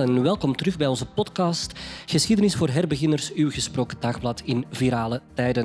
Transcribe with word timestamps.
En 0.00 0.22
welkom 0.22 0.56
terug 0.56 0.76
bij 0.76 0.86
onze 0.86 1.06
podcast 1.06 1.72
Geschiedenis 2.06 2.54
voor 2.54 2.68
herbeginners, 2.68 3.32
uw 3.32 3.50
gesproken 3.50 3.96
dagblad 4.00 4.42
in 4.44 4.64
virale 4.70 5.22
tijden. 5.34 5.64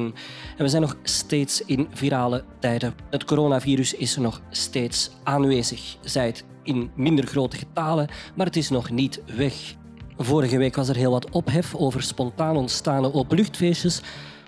En 0.58 0.64
we 0.64 0.68
zijn 0.68 0.82
nog 0.82 0.98
steeds 1.04 1.62
in 1.62 1.88
virale 1.94 2.44
tijden. 2.60 2.96
Het 3.10 3.26
coronavirus 3.26 3.94
is 3.94 4.18
nog 4.18 4.42
steeds 4.50 5.12
aanwezig, 5.24 5.98
zij 6.02 6.26
het 6.26 6.44
in 6.64 6.92
minder 6.96 7.28
grote 7.28 7.58
getalen, 7.58 8.08
maar 8.36 8.46
het 8.46 8.56
is 8.56 8.70
nog 8.70 8.90
niet 8.90 9.22
weg. 9.38 9.76
Vorige 10.18 10.58
week 10.58 10.76
was 10.76 10.90
er 10.90 10.96
heel 10.96 11.12
wat 11.12 11.30
ophef 11.30 11.76
over 11.76 12.04
spontaan 12.04 12.58
ontstaande 12.58 13.14
openluchtfeestjes, 13.14 14.02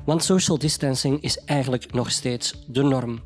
want 0.06 0.24
social 0.24 0.58
distancing 0.58 1.22
is 1.22 1.44
eigenlijk 1.44 1.94
nog 1.94 2.12
steeds 2.12 2.64
de 2.68 2.84
norm. 2.84 3.20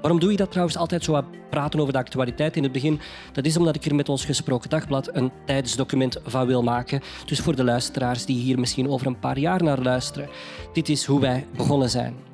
Waarom 0.00 0.20
doe 0.20 0.30
je 0.30 0.36
dat 0.36 0.50
trouwens 0.50 0.76
altijd 0.76 1.04
zo 1.04 1.24
praten 1.50 1.80
over 1.80 1.92
de 1.92 1.98
actualiteit 1.98 2.56
in 2.56 2.62
het 2.62 2.72
begin? 2.72 3.00
Dat 3.32 3.44
is 3.44 3.56
omdat 3.56 3.76
ik 3.76 3.84
er 3.84 3.94
met 3.94 4.08
ons 4.08 4.24
gesproken 4.24 4.70
dagblad 4.70 5.14
een 5.14 5.30
tijdsdocument 5.44 6.18
van 6.24 6.46
wil 6.46 6.62
maken. 6.62 7.00
Dus 7.26 7.40
voor 7.40 7.56
de 7.56 7.64
luisteraars 7.64 8.24
die 8.24 8.38
hier 8.38 8.58
misschien 8.58 8.88
over 8.88 9.06
een 9.06 9.18
paar 9.18 9.38
jaar 9.38 9.62
naar 9.62 9.82
luisteren. 9.82 10.28
Dit 10.72 10.88
is 10.88 11.04
hoe 11.04 11.20
wij 11.20 11.46
begonnen 11.56 11.90
zijn 11.90 12.29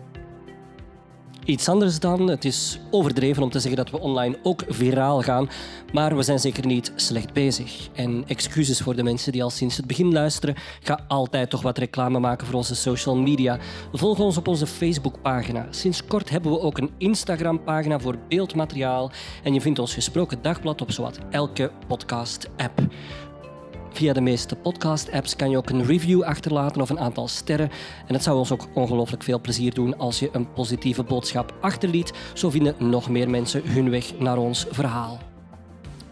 iets 1.47 1.69
anders 1.69 1.99
dan. 1.99 2.29
Het 2.29 2.45
is 2.45 2.79
overdreven 2.91 3.43
om 3.43 3.51
te 3.51 3.61
zeggen 3.61 3.77
dat 3.85 3.91
we 3.91 4.01
online 4.01 4.39
ook 4.43 4.65
viraal 4.69 5.23
gaan, 5.23 5.49
maar 5.93 6.17
we 6.17 6.23
zijn 6.23 6.39
zeker 6.39 6.67
niet 6.67 6.93
slecht 6.95 7.33
bezig. 7.33 7.89
En 7.93 8.25
excuses 8.27 8.81
voor 8.81 8.97
de 8.97 9.03
mensen 9.03 9.33
die 9.33 9.43
al 9.43 9.51
sinds 9.51 9.77
het 9.77 9.87
begin 9.87 10.13
luisteren. 10.13 10.55
Ga 10.83 11.05
altijd 11.09 11.51
toch 11.51 11.63
wat 11.63 11.79
reclame 11.79 12.19
maken 12.19 12.47
voor 12.47 12.57
onze 12.57 12.75
social 12.75 13.17
media. 13.17 13.59
Volg 13.93 14.19
ons 14.19 14.37
op 14.37 14.49
onze 14.49 14.67
Facebookpagina. 14.67 15.67
Sinds 15.71 16.05
kort 16.05 16.31
hebben 16.31 16.51
we 16.51 16.61
ook 16.61 16.79
een 16.79 16.91
Instagram-pagina 16.99 17.99
voor 17.99 18.19
beeldmateriaal. 18.29 19.11
En 19.43 19.55
je 19.55 19.61
vindt 19.61 19.79
ons 19.79 19.95
gesproken 19.95 20.43
dagblad 20.43 20.81
op 20.81 20.91
zowat 20.93 21.19
elke 21.31 21.71
podcast-app. 21.87 22.81
Via 23.97 24.13
de 24.13 24.21
meeste 24.21 24.57
podcast-apps 24.57 25.37
kan 25.37 25.51
je 25.51 25.57
ook 25.57 25.71
een 25.71 25.85
review 25.85 26.23
achterlaten 26.23 26.81
of 26.81 26.91
een 26.91 27.01
aantal 27.01 27.29
sterren. 27.29 27.71
En 28.07 28.15
het 28.15 28.23
zou 28.23 28.39
ons 28.39 28.53
ook 28.53 28.69
ongelooflijk 28.75 29.23
veel 29.23 29.41
plezier 29.41 29.75
doen 29.75 29.99
als 29.99 30.19
je 30.19 30.29
een 30.33 30.53
positieve 30.53 31.03
boodschap 31.03 31.55
achterliet. 31.61 32.13
Zo 32.35 32.51
vinden 32.51 32.75
nog 32.79 33.09
meer 33.09 33.31
mensen 33.31 33.63
hun 33.65 33.91
weg 33.91 34.19
naar 34.19 34.39
ons 34.39 34.67
verhaal. 34.71 35.19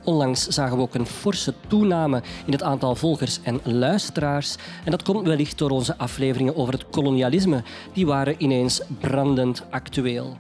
Onlangs 0.05 0.47
zagen 0.47 0.77
we 0.77 0.83
ook 0.83 0.95
een 0.95 1.07
forse 1.07 1.55
toename 1.67 2.23
in 2.47 2.53
het 2.53 2.63
aantal 2.63 2.95
volgers 2.95 3.41
en 3.43 3.61
luisteraars. 3.65 4.57
En 4.85 4.91
dat 4.91 5.03
komt 5.03 5.27
wellicht 5.27 5.59
door 5.59 5.71
onze 5.71 5.99
afleveringen 5.99 6.57
over 6.57 6.73
het 6.73 6.89
kolonialisme. 6.91 7.63
Die 7.93 8.07
waren 8.07 8.35
ineens 8.39 8.83
brandend 9.01 9.65
actueel. 9.71 10.37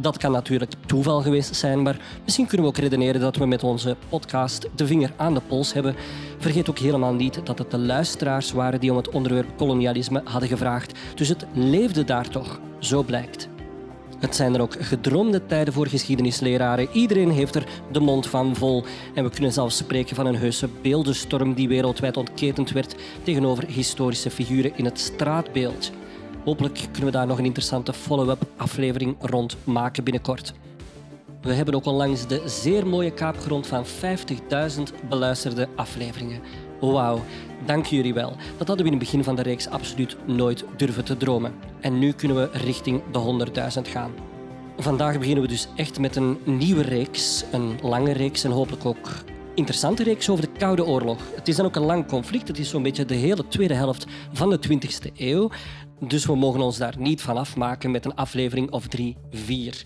Dat 0.00 0.18
kan 0.18 0.32
natuurlijk 0.32 0.72
toeval 0.86 1.22
geweest 1.22 1.56
zijn, 1.56 1.82
maar 1.82 1.96
misschien 2.24 2.46
kunnen 2.46 2.66
we 2.66 2.72
ook 2.72 2.78
redeneren 2.78 3.20
dat 3.20 3.36
we 3.36 3.46
met 3.46 3.62
onze 3.62 3.96
podcast 4.08 4.68
de 4.76 4.86
vinger 4.86 5.12
aan 5.16 5.34
de 5.34 5.40
pols 5.40 5.72
hebben. 5.72 5.94
Vergeet 6.38 6.70
ook 6.70 6.78
helemaal 6.78 7.14
niet 7.14 7.40
dat 7.44 7.58
het 7.58 7.70
de 7.70 7.78
luisteraars 7.78 8.52
waren 8.52 8.80
die 8.80 8.90
om 8.90 8.96
het 8.96 9.08
onderwerp 9.08 9.56
kolonialisme 9.56 10.20
hadden 10.24 10.48
gevraagd. 10.48 10.98
Dus 11.14 11.28
het 11.28 11.46
leefde 11.52 12.04
daar 12.04 12.28
toch, 12.28 12.60
zo 12.78 13.02
blijkt. 13.02 13.48
Het 14.18 14.36
zijn 14.36 14.54
er 14.54 14.60
ook 14.60 14.76
gedroomde 14.78 15.46
tijden 15.46 15.74
voor 15.74 15.86
geschiedenisleraren. 15.86 16.88
Iedereen 16.92 17.30
heeft 17.30 17.54
er 17.54 17.66
de 17.92 18.00
mond 18.00 18.26
van 18.26 18.56
vol. 18.56 18.84
En 19.14 19.24
we 19.24 19.30
kunnen 19.30 19.52
zelfs 19.52 19.76
spreken 19.76 20.16
van 20.16 20.26
een 20.26 20.36
heuse 20.36 20.68
beeldenstorm 20.82 21.54
die 21.54 21.68
wereldwijd 21.68 22.16
ontketend 22.16 22.70
werd 22.70 22.94
tegenover 23.22 23.66
historische 23.66 24.30
figuren 24.30 24.76
in 24.76 24.84
het 24.84 24.98
straatbeeld. 24.98 25.92
Hopelijk 26.44 26.78
kunnen 26.82 27.04
we 27.04 27.10
daar 27.10 27.26
nog 27.26 27.38
een 27.38 27.44
interessante 27.44 27.92
follow-up 27.92 28.46
aflevering 28.56 29.16
rond 29.20 29.56
maken 29.64 30.04
binnenkort. 30.04 30.54
We 31.42 31.52
hebben 31.52 31.74
ook 31.74 31.84
onlangs 31.84 32.26
de 32.26 32.42
zeer 32.46 32.86
mooie 32.86 33.10
kaapgrond 33.10 33.66
van 33.66 33.84
50.000 33.84 34.82
beluisterde 35.08 35.68
afleveringen. 35.76 36.40
Wauw, 36.80 37.22
dank 37.66 37.86
jullie 37.86 38.14
wel. 38.14 38.36
Dat 38.58 38.68
hadden 38.68 38.86
we 38.86 38.92
in 38.92 38.98
het 38.98 38.98
begin 38.98 39.24
van 39.24 39.36
de 39.36 39.42
reeks 39.42 39.68
absoluut 39.68 40.16
nooit 40.26 40.64
durven 40.76 41.04
te 41.04 41.16
dromen. 41.16 41.54
En 41.80 41.98
nu 41.98 42.12
kunnen 42.12 42.36
we 42.36 42.58
richting 42.58 43.02
de 43.12 43.46
100.000 43.76 43.90
gaan. 43.90 44.12
Vandaag 44.76 45.18
beginnen 45.18 45.42
we 45.42 45.48
dus 45.48 45.68
echt 45.76 45.98
met 45.98 46.16
een 46.16 46.38
nieuwe 46.44 46.82
reeks, 46.82 47.44
een 47.52 47.78
lange 47.82 48.12
reeks 48.12 48.44
en 48.44 48.50
hopelijk 48.50 48.84
ook 48.84 49.08
interessante 49.54 50.02
reeks 50.02 50.30
over 50.30 50.44
de 50.44 50.58
Koude 50.58 50.84
Oorlog. 50.84 51.18
Het 51.34 51.48
is 51.48 51.56
dan 51.56 51.66
ook 51.66 51.76
een 51.76 51.82
lang 51.82 52.06
conflict. 52.06 52.48
Het 52.48 52.58
is 52.58 52.68
zo'n 52.68 52.82
beetje 52.82 53.04
de 53.04 53.14
hele 53.14 53.48
tweede 53.48 53.74
helft 53.74 54.06
van 54.32 54.50
de 54.50 54.58
20e 54.68 55.12
eeuw. 55.16 55.50
Dus 56.00 56.26
we 56.26 56.36
mogen 56.36 56.60
ons 56.60 56.78
daar 56.78 56.94
niet 56.98 57.22
van 57.22 57.36
afmaken 57.36 57.90
met 57.90 58.04
een 58.04 58.14
aflevering 58.14 58.70
of 58.70 58.86
drie, 58.86 59.16
vier. 59.30 59.82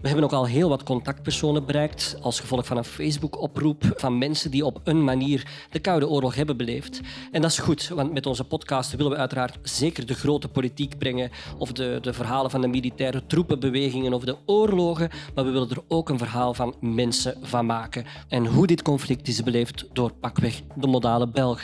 We 0.00 0.06
hebben 0.06 0.24
ook 0.24 0.32
al 0.32 0.46
heel 0.46 0.68
wat 0.68 0.82
contactpersonen 0.82 1.66
bereikt 1.66 2.16
als 2.20 2.40
gevolg 2.40 2.66
van 2.66 2.76
een 2.76 2.84
Facebook-oproep 2.84 3.92
van 3.96 4.18
mensen 4.18 4.50
die 4.50 4.64
op 4.64 4.80
een 4.84 5.04
manier 5.04 5.46
de 5.70 5.78
Koude 5.78 6.08
Oorlog 6.08 6.34
hebben 6.34 6.56
beleefd. 6.56 7.00
En 7.32 7.42
dat 7.42 7.50
is 7.50 7.58
goed, 7.58 7.88
want 7.88 8.12
met 8.12 8.26
onze 8.26 8.44
podcast 8.44 8.96
willen 8.96 9.12
we 9.12 9.18
uiteraard 9.18 9.58
zeker 9.62 10.06
de 10.06 10.14
grote 10.14 10.48
politiek 10.48 10.98
brengen 10.98 11.30
of 11.58 11.72
de, 11.72 11.98
de 12.00 12.12
verhalen 12.12 12.50
van 12.50 12.60
de 12.60 12.68
militaire 12.68 13.26
troepenbewegingen 13.26 14.12
of 14.12 14.24
de 14.24 14.36
oorlogen, 14.46 15.10
maar 15.34 15.44
we 15.44 15.50
willen 15.50 15.70
er 15.70 15.82
ook 15.88 16.08
een 16.08 16.18
verhaal 16.18 16.54
van 16.54 16.74
mensen 16.80 17.36
van 17.42 17.66
maken. 17.66 18.04
En 18.28 18.46
hoe 18.46 18.66
dit 18.66 18.82
conflict 18.82 19.28
is 19.28 19.42
beleefd 19.42 19.84
door 19.92 20.12
pakweg 20.12 20.62
de 20.74 20.86
modale 20.86 21.28
Belg. 21.28 21.60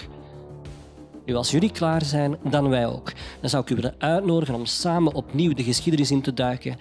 Nu, 1.24 1.34
als 1.34 1.50
jullie 1.50 1.70
klaar 1.70 2.04
zijn, 2.04 2.36
dan 2.42 2.68
wij 2.68 2.86
ook. 2.86 3.12
Dan 3.40 3.50
zou 3.50 3.62
ik 3.62 3.70
u 3.70 3.74
willen 3.74 3.94
uitnodigen 3.98 4.54
om 4.54 4.66
samen 4.66 5.14
opnieuw 5.14 5.54
de 5.54 5.62
geschiedenis 5.62 6.10
in 6.10 6.22
te 6.22 6.34
duiken. 6.34 6.76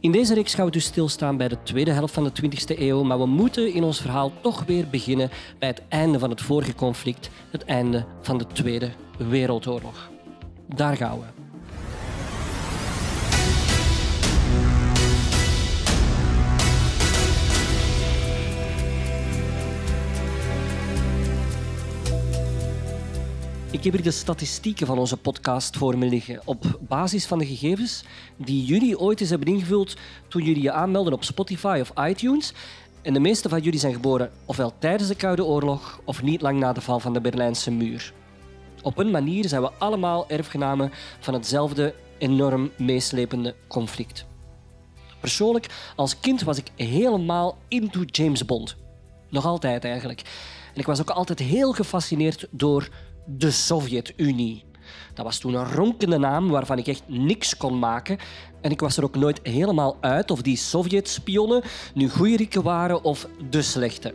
In 0.00 0.12
deze 0.12 0.34
reeks 0.34 0.54
gaan 0.54 0.64
we 0.64 0.70
dus 0.70 0.84
stilstaan 0.84 1.36
bij 1.36 1.48
de 1.48 1.62
tweede 1.62 1.90
helft 1.90 2.14
van 2.14 2.24
de 2.24 2.32
20e 2.42 2.78
eeuw, 2.78 3.02
maar 3.02 3.18
we 3.18 3.26
moeten 3.26 3.72
in 3.74 3.82
ons 3.82 4.00
verhaal 4.00 4.32
toch 4.40 4.64
weer 4.64 4.88
beginnen 4.88 5.30
bij 5.58 5.68
het 5.68 5.82
einde 5.88 6.18
van 6.18 6.30
het 6.30 6.40
vorige 6.40 6.74
conflict, 6.74 7.30
het 7.50 7.64
einde 7.64 8.04
van 8.20 8.38
de 8.38 8.46
Tweede 8.46 8.90
Wereldoorlog. 9.18 10.10
Daar 10.66 10.96
gaan 10.96 11.18
we. 11.18 11.39
Ik 23.72 23.84
heb 23.84 23.92
hier 23.92 24.02
de 24.02 24.10
statistieken 24.10 24.86
van 24.86 24.98
onze 24.98 25.16
podcast 25.16 25.76
voor 25.76 25.98
me 25.98 26.06
liggen. 26.06 26.40
Op 26.44 26.78
basis 26.80 27.26
van 27.26 27.38
de 27.38 27.46
gegevens 27.46 28.04
die 28.36 28.64
jullie 28.64 28.98
ooit 28.98 29.20
eens 29.20 29.30
hebben 29.30 29.48
ingevuld 29.48 29.96
toen 30.28 30.44
jullie 30.44 30.62
je 30.62 30.72
aanmelden 30.72 31.12
op 31.12 31.24
Spotify 31.24 31.78
of 31.80 32.06
iTunes. 32.06 32.52
En 33.02 33.12
de 33.12 33.20
meeste 33.20 33.48
van 33.48 33.60
jullie 33.60 33.78
zijn 33.80 33.92
geboren 33.92 34.30
ofwel 34.44 34.72
tijdens 34.78 35.08
de 35.08 35.14
Koude 35.14 35.44
Oorlog 35.44 36.00
of 36.04 36.22
niet 36.22 36.40
lang 36.40 36.58
na 36.58 36.72
de 36.72 36.80
val 36.80 37.00
van 37.00 37.12
de 37.12 37.20
Berlijnse 37.20 37.70
muur. 37.70 38.12
Op 38.82 38.98
een 38.98 39.10
manier 39.10 39.48
zijn 39.48 39.62
we 39.62 39.70
allemaal 39.78 40.28
erfgenamen 40.28 40.92
van 41.20 41.34
hetzelfde 41.34 41.94
enorm 42.18 42.70
meeslepende 42.78 43.54
conflict. 43.68 44.26
Persoonlijk, 45.20 45.66
als 45.96 46.20
kind 46.20 46.42
was 46.42 46.58
ik 46.58 46.70
helemaal 46.76 47.58
into 47.68 48.02
James 48.06 48.44
Bond. 48.44 48.76
Nog 49.28 49.44
altijd 49.44 49.84
eigenlijk. 49.84 50.22
En 50.74 50.80
ik 50.80 50.86
was 50.86 51.00
ook 51.00 51.10
altijd 51.10 51.38
heel 51.38 51.72
gefascineerd 51.72 52.46
door 52.50 52.88
de 53.24 53.50
Sovjet-Unie. 53.50 54.64
Dat 55.14 55.24
was 55.24 55.38
toen 55.38 55.54
een 55.54 55.72
ronkende 55.72 56.18
naam 56.18 56.48
waarvan 56.48 56.78
ik 56.78 56.86
echt 56.86 57.02
niks 57.06 57.56
kon 57.56 57.78
maken. 57.78 58.18
En 58.60 58.70
ik 58.70 58.80
was 58.80 58.96
er 58.96 59.04
ook 59.04 59.16
nooit 59.16 59.40
helemaal 59.42 59.96
uit 60.00 60.30
of 60.30 60.42
die 60.42 60.56
Sovjet-spionnen 60.56 61.62
nu 61.94 62.08
goeierikken 62.08 62.62
waren 62.62 63.04
of 63.04 63.28
de 63.50 63.62
slechte. 63.62 64.14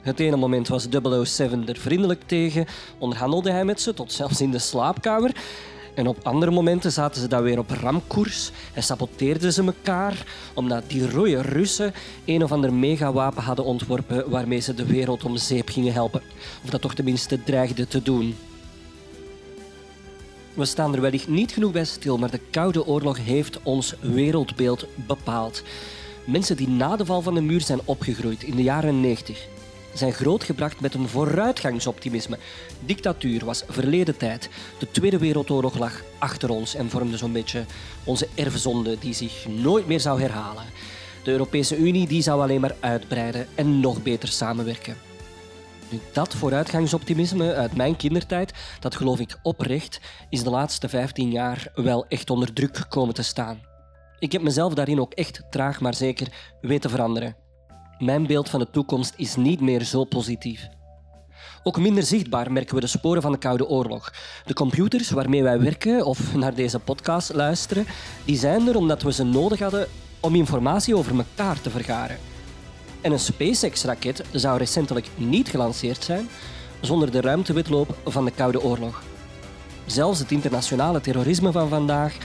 Het 0.00 0.20
ene 0.20 0.36
moment 0.36 0.68
was 0.68 0.86
007 1.22 1.68
er 1.68 1.76
vriendelijk 1.76 2.22
tegen, 2.26 2.66
onderhandelde 2.98 3.50
hij 3.50 3.64
met 3.64 3.80
ze 3.80 3.94
tot 3.94 4.12
zelfs 4.12 4.40
in 4.40 4.50
de 4.50 4.58
slaapkamer. 4.58 5.34
En 5.94 6.06
op 6.06 6.18
andere 6.22 6.50
momenten 6.50 6.92
zaten 6.92 7.20
ze 7.20 7.28
dan 7.28 7.42
weer 7.42 7.58
op 7.58 7.70
ramkoers 7.70 8.50
en 8.72 8.82
saboteerden 8.82 9.52
ze 9.52 9.64
elkaar 9.64 10.26
omdat 10.54 10.82
die 10.86 11.10
rode 11.10 11.42
Russen 11.42 11.94
een 12.24 12.42
of 12.42 12.52
ander 12.52 12.72
megawapen 12.72 13.42
hadden 13.42 13.64
ontworpen 13.64 14.30
waarmee 14.30 14.60
ze 14.60 14.74
de 14.74 14.86
wereld 14.86 15.24
om 15.24 15.36
zeep 15.36 15.68
gingen 15.68 15.92
helpen. 15.92 16.22
Of 16.64 16.70
dat 16.70 16.80
toch 16.80 16.94
tenminste 16.94 17.42
dreigden 17.42 17.88
te 17.88 18.02
doen. 18.02 18.36
We 20.54 20.64
staan 20.64 20.94
er 20.94 21.00
wellicht 21.00 21.28
niet 21.28 21.52
genoeg 21.52 21.72
bij 21.72 21.84
stil, 21.84 22.18
maar 22.18 22.30
de 22.30 22.40
Koude 22.50 22.86
Oorlog 22.86 23.18
heeft 23.18 23.62
ons 23.62 23.94
wereldbeeld 24.00 24.86
bepaald. 24.94 25.62
Mensen 26.24 26.56
die 26.56 26.68
na 26.68 26.96
de 26.96 27.06
val 27.06 27.22
van 27.22 27.34
de 27.34 27.40
muur 27.40 27.60
zijn 27.60 27.80
opgegroeid 27.84 28.42
in 28.42 28.56
de 28.56 28.62
jaren 28.62 29.00
90 29.00 29.48
zijn 29.94 30.12
grootgebracht 30.12 30.80
met 30.80 30.94
een 30.94 31.08
vooruitgangsoptimisme. 31.08 32.38
Dictatuur 32.80 33.44
was 33.44 33.64
verleden 33.68 34.16
tijd. 34.16 34.48
De 34.78 34.90
Tweede 34.90 35.18
Wereldoorlog 35.18 35.78
lag 35.78 36.02
achter 36.18 36.50
ons 36.50 36.74
en 36.74 36.90
vormde 36.90 37.16
zo'n 37.16 37.32
beetje 37.32 37.64
onze 38.04 38.28
erfzonde 38.34 38.98
die 38.98 39.14
zich 39.14 39.46
nooit 39.48 39.86
meer 39.86 40.00
zou 40.00 40.20
herhalen. 40.20 40.64
De 41.24 41.30
Europese 41.30 41.76
Unie 41.76 42.06
die 42.06 42.22
zou 42.22 42.40
alleen 42.40 42.60
maar 42.60 42.76
uitbreiden 42.80 43.46
en 43.54 43.80
nog 43.80 44.02
beter 44.02 44.28
samenwerken. 44.28 44.96
Nu, 45.90 46.00
dat 46.12 46.34
vooruitgangsoptimisme 46.34 47.54
uit 47.54 47.76
mijn 47.76 47.96
kindertijd, 47.96 48.52
dat 48.80 48.94
geloof 48.94 49.20
ik 49.20 49.38
oprecht, 49.42 50.00
is 50.28 50.42
de 50.42 50.50
laatste 50.50 50.88
15 50.88 51.30
jaar 51.30 51.70
wel 51.74 52.06
echt 52.08 52.30
onder 52.30 52.52
druk 52.52 52.86
komen 52.88 53.14
te 53.14 53.22
staan. 53.22 53.60
Ik 54.18 54.32
heb 54.32 54.42
mezelf 54.42 54.74
daarin 54.74 55.00
ook 55.00 55.12
echt 55.12 55.42
traag 55.50 55.80
maar 55.80 55.94
zeker 55.94 56.28
weten 56.60 56.90
veranderen. 56.90 57.36
Mijn 58.00 58.26
beeld 58.26 58.48
van 58.48 58.60
de 58.60 58.70
toekomst 58.70 59.14
is 59.16 59.36
niet 59.36 59.60
meer 59.60 59.84
zo 59.84 60.04
positief. 60.04 60.68
Ook 61.62 61.78
minder 61.78 62.02
zichtbaar 62.02 62.52
merken 62.52 62.74
we 62.74 62.80
de 62.80 62.86
sporen 62.86 63.22
van 63.22 63.32
de 63.32 63.38
Koude 63.38 63.68
Oorlog. 63.68 64.12
De 64.46 64.54
computers 64.54 65.10
waarmee 65.10 65.42
wij 65.42 65.60
werken 65.60 66.04
of 66.04 66.34
naar 66.34 66.54
deze 66.54 66.78
podcast 66.78 67.34
luisteren, 67.34 67.86
die 68.24 68.36
zijn 68.36 68.68
er 68.68 68.76
omdat 68.76 69.02
we 69.02 69.12
ze 69.12 69.24
nodig 69.24 69.58
hadden 69.58 69.86
om 70.20 70.34
informatie 70.34 70.96
over 70.96 71.16
elkaar 71.16 71.60
te 71.60 71.70
vergaren. 71.70 72.18
En 73.00 73.12
een 73.12 73.18
SpaceX-raket 73.18 74.24
zou 74.32 74.58
recentelijk 74.58 75.08
niet 75.16 75.48
gelanceerd 75.48 76.04
zijn 76.04 76.28
zonder 76.80 77.10
de 77.10 77.20
ruimtewetloop 77.20 77.96
van 78.04 78.24
de 78.24 78.30
Koude 78.30 78.62
Oorlog. 78.62 79.02
Zelfs 79.86 80.18
het 80.18 80.32
internationale 80.32 81.00
terrorisme 81.00 81.52
van 81.52 81.68
vandaag 81.68 82.16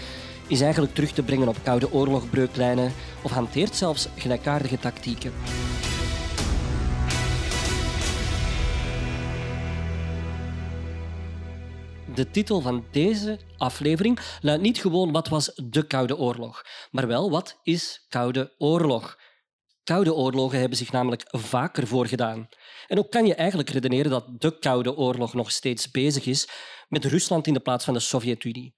is 0.47 0.61
eigenlijk 0.61 0.93
terug 0.93 1.11
te 1.11 1.23
brengen 1.23 1.47
op 1.47 1.57
Koude 1.63 1.91
Oorlogbreuklijnen 1.91 2.93
of 3.23 3.31
hanteert 3.31 3.75
zelfs 3.75 4.07
gelijkaardige 4.15 4.79
tactieken. 4.79 5.33
De 12.15 12.31
titel 12.31 12.61
van 12.61 12.85
deze 12.91 13.39
aflevering 13.57 14.19
luidt 14.41 14.61
niet 14.61 14.77
gewoon 14.77 15.11
wat 15.11 15.27
was 15.27 15.51
de 15.55 15.87
Koude 15.87 16.17
Oorlog, 16.17 16.63
maar 16.91 17.07
wel 17.07 17.29
wat 17.29 17.59
is 17.63 18.05
Koude 18.09 18.53
Oorlog. 18.57 19.17
Koude 19.83 20.13
oorlogen 20.13 20.59
hebben 20.59 20.77
zich 20.77 20.91
namelijk 20.91 21.23
vaker 21.27 21.87
voorgedaan. 21.87 22.49
En 22.87 22.97
ook 22.97 23.11
kan 23.11 23.25
je 23.25 23.35
eigenlijk 23.35 23.69
redeneren 23.69 24.11
dat 24.11 24.25
de 24.41 24.59
Koude 24.59 24.95
Oorlog 24.97 25.33
nog 25.33 25.51
steeds 25.51 25.91
bezig 25.91 26.25
is 26.25 26.47
met 26.87 27.05
Rusland 27.05 27.47
in 27.47 27.53
de 27.53 27.59
plaats 27.59 27.85
van 27.85 27.93
de 27.93 27.99
Sovjet-Unie. 27.99 28.75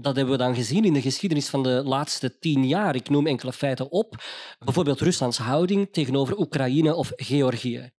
Dat 0.00 0.16
hebben 0.16 0.34
we 0.34 0.42
dan 0.42 0.54
gezien 0.54 0.84
in 0.84 0.92
de 0.92 1.00
geschiedenis 1.00 1.48
van 1.48 1.62
de 1.62 1.82
laatste 1.84 2.38
tien 2.38 2.66
jaar. 2.66 2.94
Ik 2.94 3.08
noem 3.08 3.26
enkele 3.26 3.52
feiten 3.52 3.90
op. 3.90 4.24
Bijvoorbeeld 4.58 5.00
Ruslands 5.00 5.38
houding 5.38 5.88
tegenover 5.92 6.38
Oekraïne 6.38 6.94
of 6.94 7.12
Georgië 7.16 7.92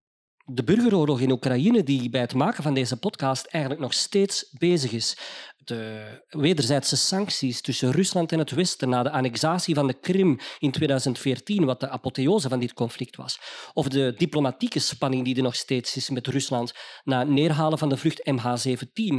de 0.51 0.63
burgeroorlog 0.63 1.19
in 1.19 1.31
Oekraïne, 1.31 1.84
die 1.84 2.10
bij 2.10 2.22
het 2.22 2.34
maken 2.34 2.63
van 2.63 2.74
deze 2.74 2.98
podcast 2.98 3.46
eigenlijk 3.46 3.84
nog 3.84 3.94
steeds 3.94 4.56
bezig 4.57 4.92
is. 4.92 5.18
De 5.57 6.04
wederzijdse 6.30 6.98
sancties 6.98 7.62
tussen 7.62 7.92
Rusland 7.92 8.31
en 8.31 8.40
het 8.40 8.51
Westen 8.51 8.90
na 8.90 9.04
de 9.04 9.10
annexatie 9.10 9.75
van 9.75 9.88
de 9.88 10.00
Krim 10.00 10.40
in 10.60 10.72
2014, 10.72 11.66
wat 11.66 11.80
de 11.80 11.90
apotheose 11.90 12.50
van 12.50 12.60
dit 12.60 12.74
conflict 12.74 13.16
was. 13.16 13.40
Of 13.74 13.88
de 13.88 14.13
diplomatieke 14.18 14.80
spanning 14.80 15.25
die 15.25 15.36
er 15.36 15.44
nog 15.44 15.56
steeds 15.56 15.96
is 15.96 16.10
met 16.10 16.28
Rusland 16.28 16.74
na 17.04 17.19
het 17.19 17.30
neerhalen 17.30 17.78
van 17.78 17.90
de 17.90 17.98
vlucht 17.98 18.31
MH17, 18.31 19.13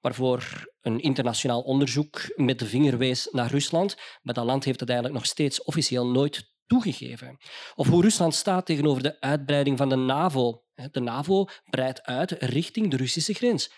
waarvoor 0.00 0.68
een 0.80 1.00
internationaal 1.00 1.60
onderzoek 1.60 2.32
met 2.36 2.58
de 2.58 2.66
vinger 2.66 2.98
wees 2.98 3.28
naar 3.32 3.50
Rusland. 3.50 3.96
Maar 4.22 4.34
dat 4.34 4.44
land 4.44 4.64
heeft 4.64 4.80
het 4.80 4.88
eigenlijk 4.88 5.18
nog 5.18 5.28
steeds 5.28 5.62
officieel 5.62 6.06
nooit 6.06 6.56
toegegeven. 6.68 7.36
Of 7.74 7.88
hoe 7.88 8.02
Rusland 8.02 8.34
staat 8.34 8.66
tegenover 8.66 9.02
de 9.02 9.20
uitbreiding 9.20 9.78
van 9.78 9.88
de 9.88 9.96
NAVO. 9.96 10.62
De 10.90 11.00
NAVO 11.00 11.46
breidt 11.70 12.02
uit 12.02 12.30
richting 12.30 12.90
de 12.90 12.96
Russische 12.96 13.34
grens. 13.34 13.70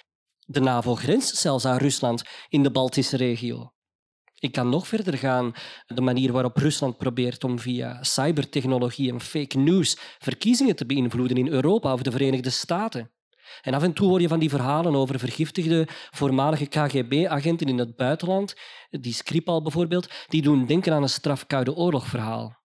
De 0.47 0.61
NAVO 0.61 0.95
grenst 0.95 1.37
zelfs 1.37 1.65
aan 1.65 1.77
Rusland 1.77 2.23
in 2.49 2.63
de 2.63 2.71
Baltische 2.71 3.17
regio. 3.17 3.73
Ik 4.41 4.53
kan 4.53 4.69
nog 4.69 4.87
verder 4.87 5.19
gaan. 5.19 5.53
De 5.87 6.01
manier 6.01 6.33
waarop 6.33 6.57
Rusland 6.57 6.99
probeert 6.99 7.45
om 7.45 7.59
via 7.59 8.03
cybertechnologie 8.03 9.13
en 9.13 9.21
fake 9.21 9.59
news 9.59 9.97
verkiezingen 10.19 10.77
te 10.77 10.87
beïnvloeden 10.87 11.37
in 11.37 11.49
Europa 11.49 11.93
of 11.93 12.03
de 12.03 12.11
Verenigde 12.11 12.51
Staten. 12.51 13.11
En 13.63 13.75
af 13.75 13.83
en 13.83 13.93
toe 13.93 14.09
hoor 14.09 14.21
je 14.21 14.29
van 14.29 14.39
die 14.39 14.49
verhalen 14.49 14.95
over 14.95 15.19
vergiftigde 15.19 15.89
voormalige 16.11 16.67
KGB-agenten 16.67 17.67
in 17.67 17.79
het 17.79 17.97
buitenland, 17.97 18.55
die 18.91 19.13
Skripal 19.15 19.63
bijvoorbeeld, 19.63 20.09
die 20.27 20.43
doen 20.43 20.67
denken 20.67 20.93
aan 20.93 21.03
een 21.03 21.09
strafkoude 21.09 21.75
oorlogverhaal. 21.75 22.60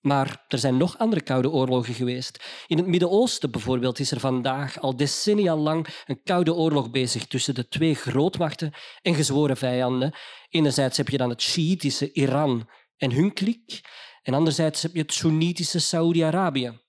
Maar 0.00 0.44
er 0.48 0.58
zijn 0.58 0.76
nog 0.76 0.98
andere 0.98 1.20
koude 1.20 1.50
oorlogen 1.50 1.94
geweest. 1.94 2.44
In 2.66 2.76
het 2.76 2.86
Midden-Oosten 2.86 3.50
bijvoorbeeld 3.50 3.98
is 3.98 4.10
er 4.10 4.20
vandaag 4.20 4.80
al 4.80 4.96
decennia 4.96 5.56
lang 5.56 5.86
een 6.06 6.22
koude 6.22 6.54
oorlog 6.54 6.90
bezig 6.90 7.26
tussen 7.26 7.54
de 7.54 7.68
twee 7.68 7.94
grootmachten 7.94 8.72
en 9.02 9.14
gezworen 9.14 9.56
vijanden. 9.56 10.14
Enerzijds 10.48 10.96
heb 10.96 11.08
je 11.08 11.18
dan 11.18 11.28
het 11.28 11.42
Shiïtische 11.42 12.12
Iran 12.12 12.68
en 12.96 13.12
hun 13.12 13.32
kliek, 13.32 13.80
en 14.22 14.34
anderzijds 14.34 14.82
heb 14.82 14.92
je 14.92 15.00
het 15.00 15.12
Soenitische 15.12 15.78
Saoedi-Arabië 15.78 16.80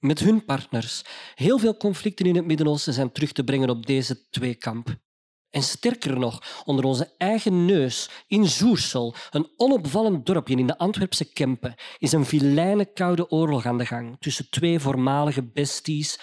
met 0.00 0.18
hun 0.18 0.44
partners. 0.44 1.02
Heel 1.34 1.58
veel 1.58 1.76
conflicten 1.76 2.26
in 2.26 2.36
het 2.36 2.46
Midden-Oosten 2.46 2.92
zijn 2.92 3.12
terug 3.12 3.32
te 3.32 3.44
brengen 3.44 3.70
op 3.70 3.86
deze 3.86 4.28
twee 4.30 4.54
kampen. 4.54 5.02
En 5.50 5.62
sterker 5.62 6.18
nog, 6.18 6.62
onder 6.64 6.84
onze 6.84 7.14
eigen 7.18 7.64
neus, 7.64 8.10
in 8.26 8.46
Zoersel, 8.46 9.14
een 9.30 9.52
onopvallend 9.56 10.26
dorpje 10.26 10.56
in 10.56 10.66
de 10.66 10.78
Antwerpse 10.78 11.32
Kempen, 11.32 11.74
is 11.98 12.12
een 12.12 12.24
vilijne 12.24 12.92
koude 12.92 13.30
oorlog 13.30 13.66
aan 13.66 13.78
de 13.78 13.86
gang 13.86 14.16
tussen 14.18 14.50
twee 14.50 14.78
voormalige 14.78 15.42
besties, 15.42 16.18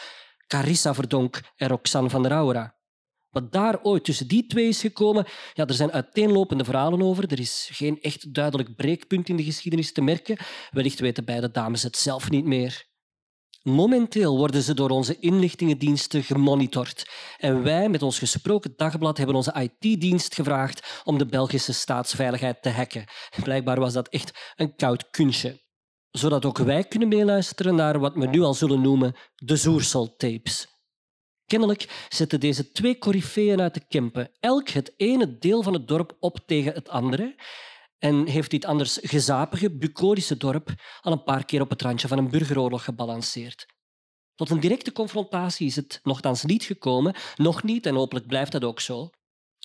Carissa 0.48 0.94
Verdonk 0.94 1.42
en 1.56 1.68
Roxanne 1.68 2.10
van 2.10 2.24
der 2.24 2.32
Aura. 2.32 2.76
Wat 3.30 3.52
daar 3.52 3.84
ooit 3.84 4.04
tussen 4.04 4.28
die 4.28 4.48
twee 4.48 4.68
is 4.68 4.82
gekomen, 4.82 5.26
ja, 5.54 5.66
er 5.66 5.74
zijn 5.74 5.92
uiteenlopende 5.92 6.64
verhalen 6.64 7.02
over. 7.02 7.32
Er 7.32 7.40
is 7.40 7.70
geen 7.72 8.02
echt 8.02 8.34
duidelijk 8.34 8.76
breekpunt 8.76 9.30
in 9.30 9.36
de 9.36 9.44
geschiedenis 9.44 9.94
te 9.94 10.02
merken. 10.02 10.38
Wellicht 10.72 11.00
weten 11.00 11.26
beide 11.26 11.52
dames 11.52 11.84
het 11.84 11.98
zelf 11.98 12.30
niet 12.30 12.46
meer. 12.46 12.86
Momenteel 13.68 14.38
worden 14.38 14.62
ze 14.62 14.74
door 14.74 14.90
onze 14.90 15.20
inlichtingendiensten 15.20 16.24
gemonitord. 16.24 17.10
En 17.38 17.64
wij 17.64 17.90
met 17.90 18.02
ons 18.02 18.20
gesproken 18.20 18.74
dagblad 18.76 19.18
hebben 19.18 19.36
onze 19.36 19.70
IT-dienst 19.80 20.36
gevraagd 20.36 21.02
om 21.04 21.18
de 21.18 21.26
Belgische 21.26 21.74
staatsveiligheid 21.74 22.62
te 22.62 22.70
hacken. 22.70 23.06
Blijkbaar 23.44 23.80
was 23.80 23.94
dat 23.94 24.08
echt 24.08 24.54
een 24.56 24.76
koud 24.76 25.10
kunstje. 25.10 25.62
Zodat 26.12 26.46
ook 26.46 26.58
wij 26.58 26.84
kunnen 26.84 27.08
meeluisteren 27.08 27.76
naar 27.76 28.00
wat 28.00 28.14
we 28.14 28.28
nu 28.28 28.42
al 28.42 28.54
zullen 28.54 28.82
noemen 28.82 29.16
de 29.36 29.56
Zoersel-tapes. 29.56 30.68
Kennelijk 31.46 32.06
zetten 32.10 32.40
deze 32.40 32.72
twee 32.72 32.98
coryfeeën 32.98 33.62
uit 33.62 33.74
de 33.74 33.86
Kempen 33.88 34.32
elk 34.40 34.70
het 34.70 34.94
ene 34.98 35.38
deel 35.38 35.64
van 35.64 35.74
het 35.74 35.88
dorp 35.88 36.18
op 36.20 36.40
tegen 36.46 36.74
het 36.74 36.90
andere 36.90 37.36
en 38.06 38.28
heeft 38.28 38.52
dit 38.52 38.66
anders 38.66 39.00
gezapige, 39.02 39.78
bucolische 39.78 40.38
dorp 40.38 40.74
al 41.02 41.12
een 41.12 41.24
paar 41.24 41.46
keer 41.46 41.62
op 41.62 41.70
het 41.70 41.82
randje 41.82 42.08
van 42.08 42.18
een 42.18 42.30
burgeroorlog 42.30 42.84
gebalanceerd. 42.84 43.66
Tot 44.36 44.50
een 44.50 44.60
directe 44.60 44.92
confrontatie 44.92 45.68
is 45.68 45.76
het 45.76 46.00
nogthans 46.04 46.44
niet 46.44 46.64
gekomen, 46.64 47.16
nog 47.36 47.64
niet 47.64 47.86
en 47.86 47.96
hopelijk 47.96 48.28
blijft 48.28 48.52
dat 48.52 48.64
ook 48.64 48.80
zo. 48.80 49.10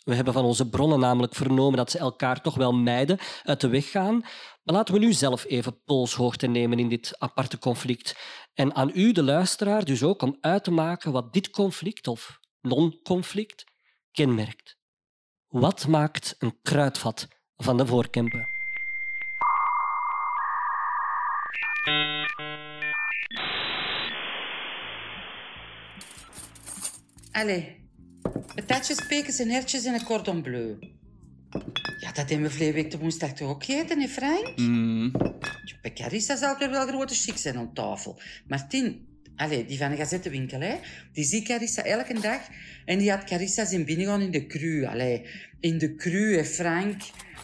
We 0.04 0.14
hebben 0.14 0.32
van 0.32 0.44
onze 0.44 0.68
bronnen 0.68 0.98
namelijk 0.98 1.34
vernomen 1.34 1.76
dat 1.76 1.90
ze 1.90 1.98
elkaar 1.98 2.42
toch 2.42 2.54
wel 2.54 2.72
mijden, 2.74 3.18
uit 3.42 3.60
de 3.60 3.68
weg 3.68 3.90
gaan. 3.90 4.20
Maar 4.62 4.74
laten 4.74 4.94
we 4.94 5.00
nu 5.00 5.12
zelf 5.12 5.44
even 5.44 5.82
polshoogte 5.84 6.46
nemen 6.46 6.78
in 6.78 6.88
dit 6.88 7.14
aparte 7.18 7.58
conflict. 7.58 8.16
En 8.54 8.74
aan 8.74 8.90
u, 8.94 9.12
de 9.12 9.22
luisteraar, 9.22 9.84
dus 9.84 10.02
ook 10.02 10.22
om 10.22 10.36
uit 10.40 10.64
te 10.64 10.70
maken 10.70 11.12
wat 11.12 11.32
dit 11.32 11.50
conflict 11.50 12.06
of 12.06 12.38
non-conflict 12.60 13.64
kenmerkt. 14.10 14.78
Wat 15.48 15.86
maakt 15.86 16.34
een 16.38 16.58
kruidvat 16.62 17.28
van 17.62 17.76
de 17.76 17.86
voorkempen. 17.86 18.48
Allee, 27.32 27.76
patatjes, 28.54 29.06
pekens 29.06 29.38
en 29.38 29.48
hertjes 29.48 29.84
en 29.84 29.94
een 29.94 30.04
cordon 30.04 30.42
bleu. 30.42 30.76
Ja, 32.00 32.12
dat 32.12 32.28
hebben 32.28 32.42
we 32.42 32.50
vorige 32.50 32.72
week 32.72 32.90
de 32.90 32.98
woensdag 32.98 33.32
toch 33.32 33.48
ook 33.48 33.64
gegeten, 33.64 34.00
hè 34.00 34.08
Frank? 34.08 34.52
Mm. 34.56 35.12
Bij 35.82 35.92
Carissa 35.92 36.36
zou 36.36 36.62
er 36.62 36.70
wel 36.70 36.86
grote 36.86 37.14
chic 37.14 37.36
zijn 37.36 37.56
aan 37.56 37.72
tafel. 37.72 38.20
Martin, 38.46 39.08
Allee, 39.36 39.64
die 39.64 39.78
van 39.78 39.90
de 39.90 39.96
gazettenwinkel, 39.96 40.60
hè. 40.60 40.74
Die 41.12 41.24
zie 41.24 41.42
Carissa 41.42 41.82
elke 41.82 42.20
dag. 42.20 42.40
En 42.84 42.98
die 42.98 43.10
had 43.10 43.24
Carissa 43.24 43.64
zijn 43.64 43.84
binnengaan 43.84 44.20
in 44.20 44.30
de 44.30 44.46
cru. 44.46 44.84
Allee, 44.86 45.26
in 45.60 45.78
de 45.78 45.94
cru, 45.94 46.36
hè, 46.36 46.44
Frank. 46.44 47.02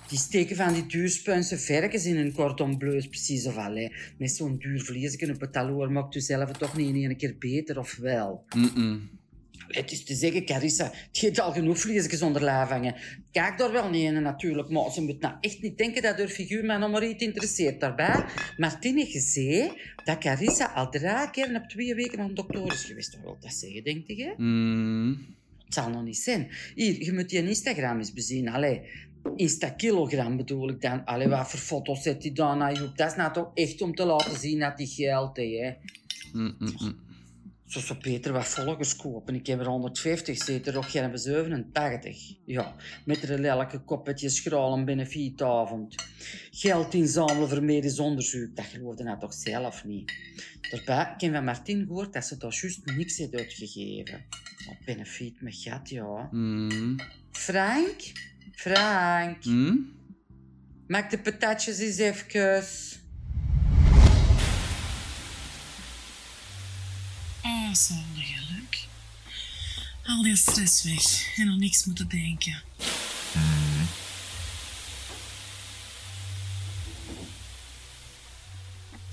Die 0.09 0.19
steken 0.19 0.57
van 0.57 0.73
die 0.73 0.87
duurspunse 0.87 1.59
verkens 1.59 2.05
in 2.05 2.17
een 2.17 2.33
cordon 2.33 2.79
bleu, 2.79 3.09
precies 3.09 3.47
of 3.47 3.57
allee. 3.57 3.93
Met 4.19 4.31
zo'n 4.31 4.59
duur 4.59 4.81
vleesje 4.81 5.33
op 5.33 5.41
het 5.41 5.53
taloor 5.53 5.93
maakt 5.93 6.15
u 6.15 6.21
zelf 6.21 6.51
toch 6.51 6.77
niet 6.77 6.95
in 6.95 7.11
een 7.11 7.17
keer 7.17 7.37
beter, 7.39 7.79
of 7.79 7.97
wel? 7.97 8.45
Mm 8.57 8.71
-mm. 8.75 9.11
Het 9.69 9.93
is 9.93 10.05
te 10.05 10.15
zeggen, 10.15 10.45
Carissa, 10.45 10.93
die 11.13 11.21
heeft 11.23 11.41
al 11.41 11.53
genoeg 11.53 11.79
vleesjes 11.79 12.23
onder 12.23 12.51
hangen. 12.51 12.95
Kijk 13.33 13.59
daar 13.59 13.73
wel 13.73 13.91
niet 13.91 14.03
in, 14.03 14.23
natuurlijk, 14.23 14.69
maar 14.69 14.91
ze 14.91 15.03
moet 15.03 15.21
nou 15.21 15.35
echt 15.41 15.63
niet 15.63 15.79
denken 15.79 16.03
dat 16.03 16.19
haar 16.19 16.29
figuur 16.29 16.65
mij 16.65 16.77
nog 16.77 16.91
maar 16.91 17.07
iets 17.07 17.25
interesseert 17.25 17.81
daarbij. 17.81 18.25
Martine 18.57 19.07
gezien 19.07 19.73
dat 20.05 20.19
Carissa 20.19 20.73
al 20.75 20.91
drie 20.91 21.31
keer 21.31 21.55
op 21.55 21.69
twee 21.69 21.95
weken 21.95 22.19
aan 22.19 22.29
de 22.29 22.35
dokter 22.35 22.73
is 22.73 22.85
geweest. 22.85 23.15
Wat 23.15 23.23
wil 23.23 23.37
dat 23.41 23.53
zeggen, 23.53 23.85
denk 23.85 24.07
je? 24.07 24.35
Mm. 24.37 25.35
Het 25.65 25.75
zal 25.75 25.91
nog 25.91 26.03
niet 26.03 26.17
zijn. 26.17 26.49
Hier, 26.75 27.05
je 27.05 27.13
moet 27.13 27.31
je 27.31 27.49
Instagram 27.49 27.99
eens 27.99 28.13
bezien. 28.13 28.49
Allee, 28.49 28.81
Insta-kilogram 29.37 30.37
bedoel 30.37 30.69
ik 30.69 30.81
dan. 30.81 31.05
Allee, 31.05 31.29
wat 31.29 31.51
voor 31.51 31.59
foto's 31.59 32.03
zet 32.03 32.23
hij 32.23 32.33
dan 32.33 32.59
naar 32.59 32.73
Joep? 32.73 32.97
Dat 32.97 33.11
is 33.11 33.17
nou 33.17 33.33
toch 33.33 33.51
echt 33.55 33.83
om 33.83 33.95
te 33.95 34.05
laten 34.05 34.39
zien 34.39 34.59
dat 34.59 34.73
hij 34.77 34.87
geld 34.87 35.37
heeft, 35.37 35.61
hè. 35.61 35.73
Mm, 36.33 36.55
mm, 36.59 36.75
mm. 36.79 37.05
Zo 37.67 37.81
zou 37.81 37.99
Peter 37.99 38.33
wat 38.33 38.47
volgers 38.47 38.97
kopen. 38.97 39.35
Ik 39.35 39.47
heb 39.47 39.61
er 39.61 39.67
150, 39.67 40.43
zit 40.43 40.67
er 40.67 40.77
ook 40.77 40.91
geen 40.91 41.19
87. 41.19 42.35
Ja, 42.45 42.75
met 43.05 43.23
er 43.23 43.39
lelijke 43.39 43.79
koppetje 43.79 44.29
schralen 44.29 44.85
binnen 44.85 45.07
fietavond. 45.07 45.95
Geld 46.51 46.95
inzamelen 46.95 47.49
voor 47.49 47.63
medisch 47.63 47.99
onderzoek, 47.99 48.57
dat 48.57 48.65
geloofde 48.65 49.05
hij 49.05 49.17
toch 49.17 49.35
zelf 49.35 49.85
niet. 49.85 50.13
Daarbij, 50.71 51.13
ik 51.15 51.21
heb 51.21 51.35
van 51.35 51.45
Martin 51.45 51.87
gehoord 51.87 52.13
dat 52.13 52.25
ze 52.25 52.37
toch 52.37 52.61
juist 52.61 52.85
niks 52.85 53.17
heeft 53.17 53.35
uitgegeven. 53.35 54.25
Op 54.71 54.77
benefiet 54.85 55.41
met 55.41 55.55
gat, 55.57 55.89
ja. 55.89 56.31
Frank? 57.31 58.13
Frank? 58.55 59.45
Mm? 59.45 59.95
Maak 60.87 61.11
de 61.11 61.19
patatjes 61.19 61.79
eens 61.79 61.99
even. 61.99 62.65
Oh, 67.43 67.75
zalig 67.75 68.27
geluk. 68.35 68.87
Al 70.05 70.23
die 70.23 70.37
stress 70.37 70.83
weg 70.83 71.37
en 71.37 71.49
aan 71.49 71.59
niks 71.59 71.85
moeten 71.85 72.09
denken. 72.09 72.63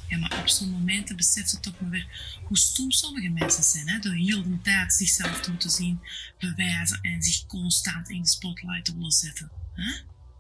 Ja, 0.08 0.18
maar 0.18 0.33
op 0.44 0.50
zo'n 0.50 0.70
momenten 0.70 1.16
beseft 1.16 1.50
ze 1.50 1.60
toch 1.60 1.80
maar 1.80 1.90
weer 1.90 2.38
hoe 2.44 2.58
stom 2.58 2.92
sommige 2.92 3.30
mensen 3.30 3.64
zijn. 3.64 3.90
Hè? 3.90 4.00
Door 4.00 4.14
heel 4.14 4.44
de 4.44 4.62
tijd 4.62 4.94
zichzelf 4.94 5.40
te 5.40 5.50
moeten 5.50 5.70
zien, 5.70 6.00
bewijzen 6.40 7.02
en 7.02 7.24
zich 7.24 7.46
constant 7.46 8.10
in 8.10 8.22
de 8.22 8.28
spotlight 8.28 8.86
te 8.86 8.94
willen 8.94 9.12
zetten. 9.12 9.52
Hè? 9.74 9.92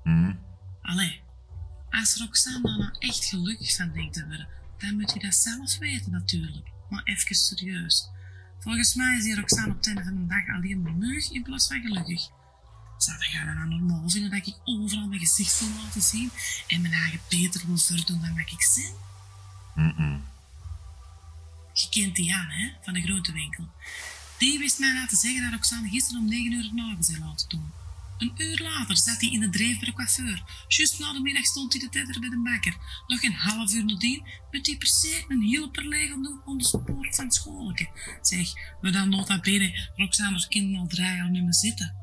Mm. 0.03 0.39
Allee, 0.81 1.21
als 1.89 2.17
Roxanne 2.17 2.77
nou 2.77 2.91
echt 2.99 3.25
gelukkig 3.25 3.75
van 3.75 3.91
denkt 3.93 4.13
te 4.13 4.25
worden, 4.25 4.47
dan 4.77 4.95
moet 4.95 5.13
je 5.13 5.19
dat 5.19 5.35
zelf 5.35 5.77
weten 5.77 6.11
natuurlijk. 6.11 6.67
Maar 6.89 7.03
even 7.03 7.35
serieus. 7.35 8.09
Volgens 8.59 8.93
mij 8.93 9.17
is 9.17 9.23
die 9.23 9.35
Roxanne 9.35 9.71
op 9.71 9.77
het 9.77 9.87
einde 9.87 10.03
van 10.03 10.15
de 10.15 10.27
dag 10.27 10.55
alleen 10.55 10.81
maar 10.81 10.95
leuk 10.99 11.25
in 11.31 11.43
plaats 11.43 11.67
van 11.67 11.81
gelukkig. 11.81 12.29
Zou 12.97 13.17
jij 13.31 13.45
dan 13.45 13.55
nou 13.55 13.69
normaal 13.69 14.09
vinden 14.09 14.31
dat 14.31 14.47
ik 14.47 14.55
overal 14.63 15.07
mijn 15.07 15.19
gezicht 15.19 15.59
wil 15.59 15.69
laten 15.83 16.01
zien 16.01 16.31
en 16.67 16.81
mijn 16.81 16.93
eigen 16.93 17.19
beter 17.29 17.61
wil 17.65 17.77
verdoen 17.77 18.21
dan 18.21 18.35
wat 18.35 18.51
ik 18.51 18.71
ben? 18.75 19.12
Je 21.73 21.89
kent 21.89 22.15
die 22.15 22.35
aan, 22.35 22.49
hè, 22.49 22.69
van 22.81 22.93
de 22.93 23.01
groentewinkel. 23.01 23.67
Die 24.37 24.59
wist 24.59 24.79
mij 24.79 24.93
laten 24.93 25.17
zeggen 25.17 25.41
dat 25.41 25.51
Roxanne 25.51 25.89
gisteren 25.89 26.21
om 26.21 26.29
9 26.29 26.51
uur 26.51 26.63
het 26.63 26.73
nagels 26.73 27.07
had 27.07 27.19
laten 27.19 27.49
doen. 27.49 27.71
Een 28.17 28.33
uur 28.37 28.61
later 28.61 28.97
zat 28.97 29.21
hij 29.21 29.29
in 29.29 29.39
de 29.39 29.49
dreef 29.49 29.79
bij 29.79 29.87
de 29.87 29.93
coiffeur. 29.93 30.43
Juist 30.67 30.99
na 30.99 31.13
de 31.13 31.19
middag 31.19 31.45
stond 31.45 31.73
hij 31.73 31.81
te 31.81 31.89
tetteren 31.89 32.21
bij 32.21 32.29
de 32.29 32.41
bakker. 32.41 32.75
Nog 33.07 33.23
een 33.23 33.33
half 33.33 33.73
uur 33.73 33.85
nadien 33.85 34.27
moet 34.51 34.65
hij 34.65 34.77
per 34.77 34.87
se 34.87 35.25
een 35.27 35.41
hielper 35.41 35.87
leeg 35.87 36.13
om 36.45 36.57
de 36.57 36.65
spoort 36.65 37.15
van 37.15 37.31
schoolke. 37.31 37.89
Zeg, 38.21 38.47
we 38.81 38.89
dan 38.89 39.09
nota 39.09 39.39
bene 39.39 39.91
Roxanne's 39.95 40.47
kinderen 40.47 40.79
al 40.79 40.87
drie 40.87 41.05
jaar 41.05 41.29
niet 41.29 41.43
meer 41.43 41.53
zitten. 41.53 41.95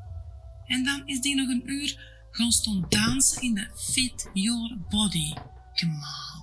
En 0.65 0.83
dan 0.83 1.07
is 1.07 1.21
die 1.21 1.35
nog 1.35 1.47
een 1.47 1.69
uur 1.71 1.99
gaan 2.31 2.51
staan 2.51 2.85
dansen 2.89 3.41
in 3.41 3.53
de 3.53 3.69
Fit 3.75 4.29
Your 4.33 4.77
Body. 4.89 5.33
Gemaal. 5.73 6.40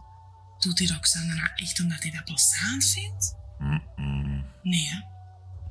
Doet 0.59 0.77
die 0.77 0.93
Roxanne 0.93 1.35
nou 1.35 1.49
echt 1.55 1.81
omdat 1.81 2.03
hij 2.03 2.11
dat 2.11 2.25
plezant 2.25 2.85
vindt? 2.85 3.37
Nee, 4.62 4.88
hè? 4.88 5.00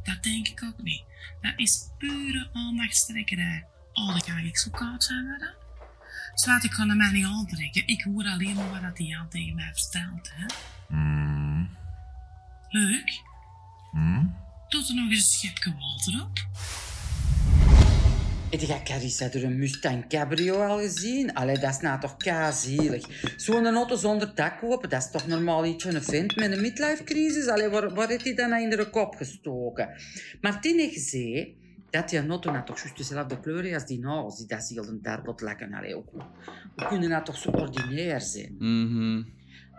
dat 0.04 0.24
denk 0.24 0.48
ik 0.48 0.64
ook 0.64 0.84
niet. 0.84 1.04
Dat 1.42 1.54
is 1.56 1.90
pure 1.98 2.50
aandachtstrekkerij. 2.54 3.66
Oh, 3.94 4.08
dan 4.08 4.22
kan 4.22 4.38
ik 4.38 4.58
zo 4.58 4.70
koud 4.70 5.04
zijn 5.04 5.28
met 5.28 5.40
dat. 5.40 5.56
Zwaar, 6.34 6.64
ik 6.64 6.72
kan 6.72 6.90
hem 6.90 6.98
mij 6.98 7.12
niet 7.12 7.26
aantrekken. 7.26 7.88
Ik 7.88 8.02
hoor 8.02 8.26
alleen 8.26 8.56
maar 8.56 8.70
wat 8.70 8.82
dat 8.82 8.98
hij 8.98 9.18
aan 9.18 9.30
tegen 9.30 9.56
mij 9.56 9.72
vertelt. 9.74 10.32
Hè? 10.34 10.46
Mm. 10.96 11.70
Leuk. 12.70 13.22
Mm. 13.92 14.36
Doet 14.68 14.90
er 14.90 14.96
nog 14.96 15.10
eens 15.10 15.20
een 15.20 15.50
schepje 15.50 15.76
water 15.76 16.22
op. 16.22 16.48
Heb 18.50 18.60
jij 18.60 18.82
Carissa 18.84 19.28
door 19.28 19.42
een 19.42 19.58
Mustang 19.58 20.08
Cabrio 20.08 20.62
al 20.62 20.78
gezien? 20.78 21.34
Allee, 21.34 21.60
dat 21.60 21.70
is 21.70 21.80
nou 21.80 22.00
toch 22.00 22.18
kazielig. 22.18 23.34
Zo'n 23.36 23.66
auto 23.66 23.96
zonder 23.96 24.36
dak 24.36 24.60
kopen, 24.60 24.90
dat 24.90 25.02
is 25.02 25.12
toch 25.12 25.28
normaal 25.28 25.66
iets 25.66 25.84
van 25.84 25.96
een 25.96 26.04
vent 26.04 26.36
met 26.36 26.52
een 26.52 26.62
midlife-crisis? 26.62 27.48
Allee, 27.48 27.70
waar, 27.70 27.94
waar 27.94 28.08
heeft 28.08 28.24
hij 28.24 28.36
dan 28.36 28.50
nou 28.50 28.64
in 28.64 28.70
de 28.70 28.90
kop 28.90 29.16
gestoken? 29.16 29.90
Martin 30.42 30.80
heeft 30.80 30.94
gezegd 30.94 31.48
dat 31.90 32.10
die 32.10 32.28
auto 32.28 32.52
nou 32.52 32.66
toch 32.66 32.80
juist 32.80 32.98
dezelfde 32.98 33.40
kleur 33.40 33.74
als 33.74 33.86
die 33.86 34.00
nagels, 34.00 34.38
die 34.38 34.48
dat 34.48 34.68
heel 34.68 35.36
lekken. 35.36 35.74
Allee, 35.74 35.96
ook, 35.96 36.12
hoe 36.76 36.88
kunnen 36.88 37.10
dat 37.10 37.26
toch 37.26 37.38
zo 37.38 37.50
ordinair 37.50 38.22
zijn? 38.22 38.56
Mhm. 38.60 39.24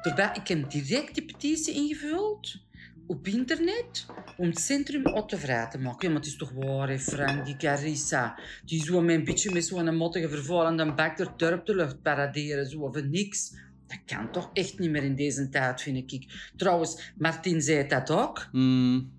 Daarbij, 0.03 0.31
ik 0.35 0.49
heb 0.49 0.71
direct 0.71 1.15
die 1.15 1.25
petitie 1.25 1.75
ingevuld 1.75 2.68
op 3.09 3.27
internet 3.27 4.07
om 4.37 4.47
het 4.47 4.59
centrum 4.59 5.07
op 5.07 5.29
te 5.29 5.39
vrij 5.39 5.69
te 5.71 5.79
maken. 5.79 6.09
Ja, 6.09 6.15
maar 6.15 6.23
het 6.23 6.31
is 6.31 6.37
toch 6.37 6.53
waar, 6.53 6.89
hè, 6.89 6.99
Frank, 6.99 7.47
die 7.47 7.57
Carissa. 7.57 8.39
Die 8.65 8.85
zo 8.85 9.01
met 9.01 9.15
een 9.15 9.25
beetje 9.25 9.53
met 9.53 9.67
zo'n 9.67 9.97
mottige 9.97 10.29
vervuilende 10.29 10.95
bak 10.95 11.17
door 11.17 11.37
turp 11.37 11.67
de 11.67 11.75
lucht 11.75 12.03
paraderen, 12.03 12.67
zo 12.67 12.81
of 12.81 13.03
niks. 13.03 13.51
Dat 13.87 13.99
kan 14.07 14.33
toch 14.33 14.51
echt 14.53 14.79
niet 14.79 14.91
meer 14.91 15.03
in 15.03 15.15
deze 15.15 15.49
tijd, 15.49 15.83
vind 15.83 16.13
ik. 16.13 16.51
Trouwens, 16.57 17.13
Martin 17.17 17.63
zei 17.63 17.89
dat 17.89 18.11
ook. 18.11 18.49
Mm. 18.53 19.13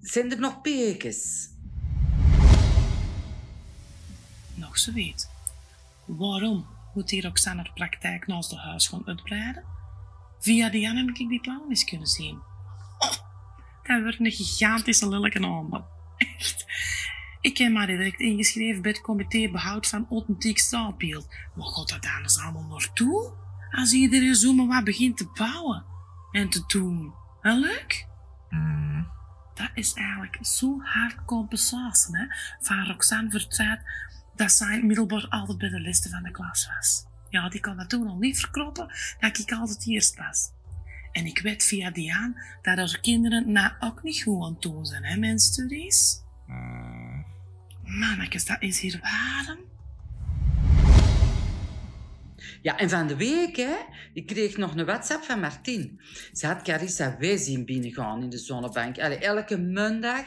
Zijn 0.00 0.30
er 0.30 0.40
nog 0.40 0.60
pekens? 0.60 1.48
Nog 4.54 4.78
zo 4.78 4.92
weet. 4.92 5.28
Waarom 6.06 6.66
moet 6.94 7.08
die 7.08 7.22
Roxanne 7.22 7.62
haar 7.62 7.72
praktijk 7.74 8.26
naast 8.26 8.50
de 8.50 8.56
huis 8.56 8.88
gaan 8.88 9.06
uitbreiden? 9.06 9.64
Via 10.38 10.68
die 10.70 10.80
Jan 10.80 10.96
heb 10.96 11.08
ik 11.08 11.28
die 11.28 11.40
plannen 11.40 11.68
eens 11.68 11.84
kunnen 11.84 12.06
zien. 12.06 12.49
Dat 13.90 14.02
wordt 14.02 14.20
een 14.20 14.30
gigantische 14.30 15.08
lelijke 15.08 15.46
aanbod. 15.46 15.82
Echt. 16.16 16.64
Ik 17.40 17.58
heb 17.58 17.72
maar 17.72 17.86
direct 17.86 18.20
ingeschreven 18.20 18.82
bij 18.82 18.90
het 18.90 19.00
comité 19.00 19.50
behoud 19.50 19.86
van 19.86 20.06
authentiek 20.10 20.58
straatbeeld. 20.58 21.28
Waar 21.54 21.66
gaat 21.66 21.88
dat 21.88 22.06
anders 22.16 22.38
allemaal 22.38 22.66
naartoe? 22.68 23.32
Als 23.70 23.92
iedereen 23.92 24.34
zo 24.34 24.52
maar 24.52 24.66
wat 24.66 24.84
begint 24.84 25.16
te 25.16 25.30
bouwen 25.34 25.84
en 26.32 26.48
te 26.48 26.64
doen. 26.66 27.12
Wel 27.42 27.58
leuk? 27.58 28.06
Mm. 28.50 29.08
dat 29.54 29.70
is 29.74 29.92
eigenlijk 29.92 30.38
zo 30.46 30.80
hard 30.82 31.24
compensatie 31.24 32.16
hè, 32.16 32.24
van 32.60 32.86
Roxanne 32.86 33.30
Vertraat 33.30 33.80
dat 34.34 34.52
zij 34.52 34.82
middelbaar 34.82 35.26
altijd 35.28 35.58
bij 35.58 35.68
de 35.68 35.80
listen 35.80 36.10
van 36.10 36.22
de 36.22 36.30
klas 36.30 36.66
was. 36.74 37.04
Ja, 37.28 37.48
die 37.48 37.60
kan 37.60 37.76
dat 37.76 37.88
toen 37.88 38.08
al 38.08 38.16
niet 38.16 38.40
verkroppen 38.40 38.92
dat 39.20 39.38
ik 39.38 39.52
altijd 39.52 39.86
eerst 39.86 40.16
was. 40.16 40.50
En 41.12 41.26
ik 41.26 41.38
weet 41.38 41.62
via 41.62 41.90
Diaan 41.90 42.34
dat 42.62 42.76
haar 42.76 42.98
kinderen 43.00 43.52
nou 43.52 43.72
ook 43.80 44.02
niet 44.02 44.22
goed 44.22 44.44
aan 44.44 44.56
doen 44.60 44.86
zijn, 44.86 45.04
hè, 45.04 45.16
mijn 45.16 45.38
studies. 45.38 46.22
Mm. 46.46 47.24
Mannetjes, 47.84 48.44
dat 48.44 48.62
is 48.62 48.80
hier 48.80 49.00
warm. 49.02 49.58
Ja, 52.62 52.76
en 52.76 52.88
van 52.88 53.06
de 53.06 53.16
week, 53.16 53.56
hè, 53.56 53.76
ik 54.12 54.26
kreeg 54.26 54.56
nog 54.56 54.76
een 54.76 54.84
WhatsApp 54.84 55.22
van 55.24 55.40
Martin. 55.40 56.00
Ze 56.32 56.46
had 56.46 56.62
Carissa 56.62 57.16
wij 57.18 57.36
zien 57.36 57.64
binnengaan 57.64 58.22
in 58.22 58.30
de 58.30 58.38
zonnebank. 58.38 58.98
Allee, 58.98 59.18
elke 59.18 59.58
maandag 59.58 60.24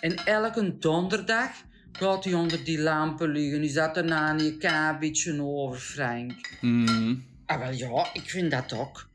en 0.00 0.16
elke 0.16 0.78
donderdag 0.78 1.50
gaat 1.92 2.24
hij 2.24 2.34
onder 2.34 2.64
die 2.64 2.80
lampen 2.80 3.28
liggen. 3.28 3.60
Die 3.60 3.70
zat 3.70 3.96
erna 3.96 4.30
een 4.30 4.64
een 4.64 4.98
beetje 4.98 5.42
over, 5.42 5.78
Frank. 5.80 6.58
Mm. 6.60 7.24
Ah, 7.46 7.58
wel 7.58 7.72
ja, 7.72 8.06
ik 8.12 8.30
vind 8.30 8.50
dat 8.50 8.72
ook. 8.72 9.10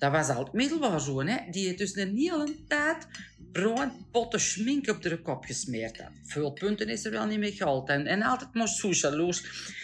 Dat 0.00 0.12
was 0.12 0.28
al 0.28 0.44
het 0.44 0.52
middelbaar 0.52 1.00
zo, 1.00 1.24
hè. 1.24 1.36
Die 1.50 1.66
heeft 1.66 1.78
dus 1.78 1.96
een 1.96 2.16
hele 2.16 2.56
tijd 2.68 3.06
bruin 3.52 3.92
potten 4.10 4.40
schmink 4.40 4.88
op 4.88 5.02
de 5.02 5.22
kop 5.22 5.44
gesmeerd 5.44 5.98
had. 5.98 6.10
Veel 6.24 6.50
punten 6.50 6.88
is 6.88 7.04
er 7.04 7.10
wel 7.10 7.26
niet 7.26 7.38
meer 7.38 7.52
gehaald. 7.52 7.88
En, 7.88 8.06
en 8.06 8.22
altijd 8.22 8.54
maar 8.54 8.68
zo 8.68 8.88
jaloers. 8.90 9.42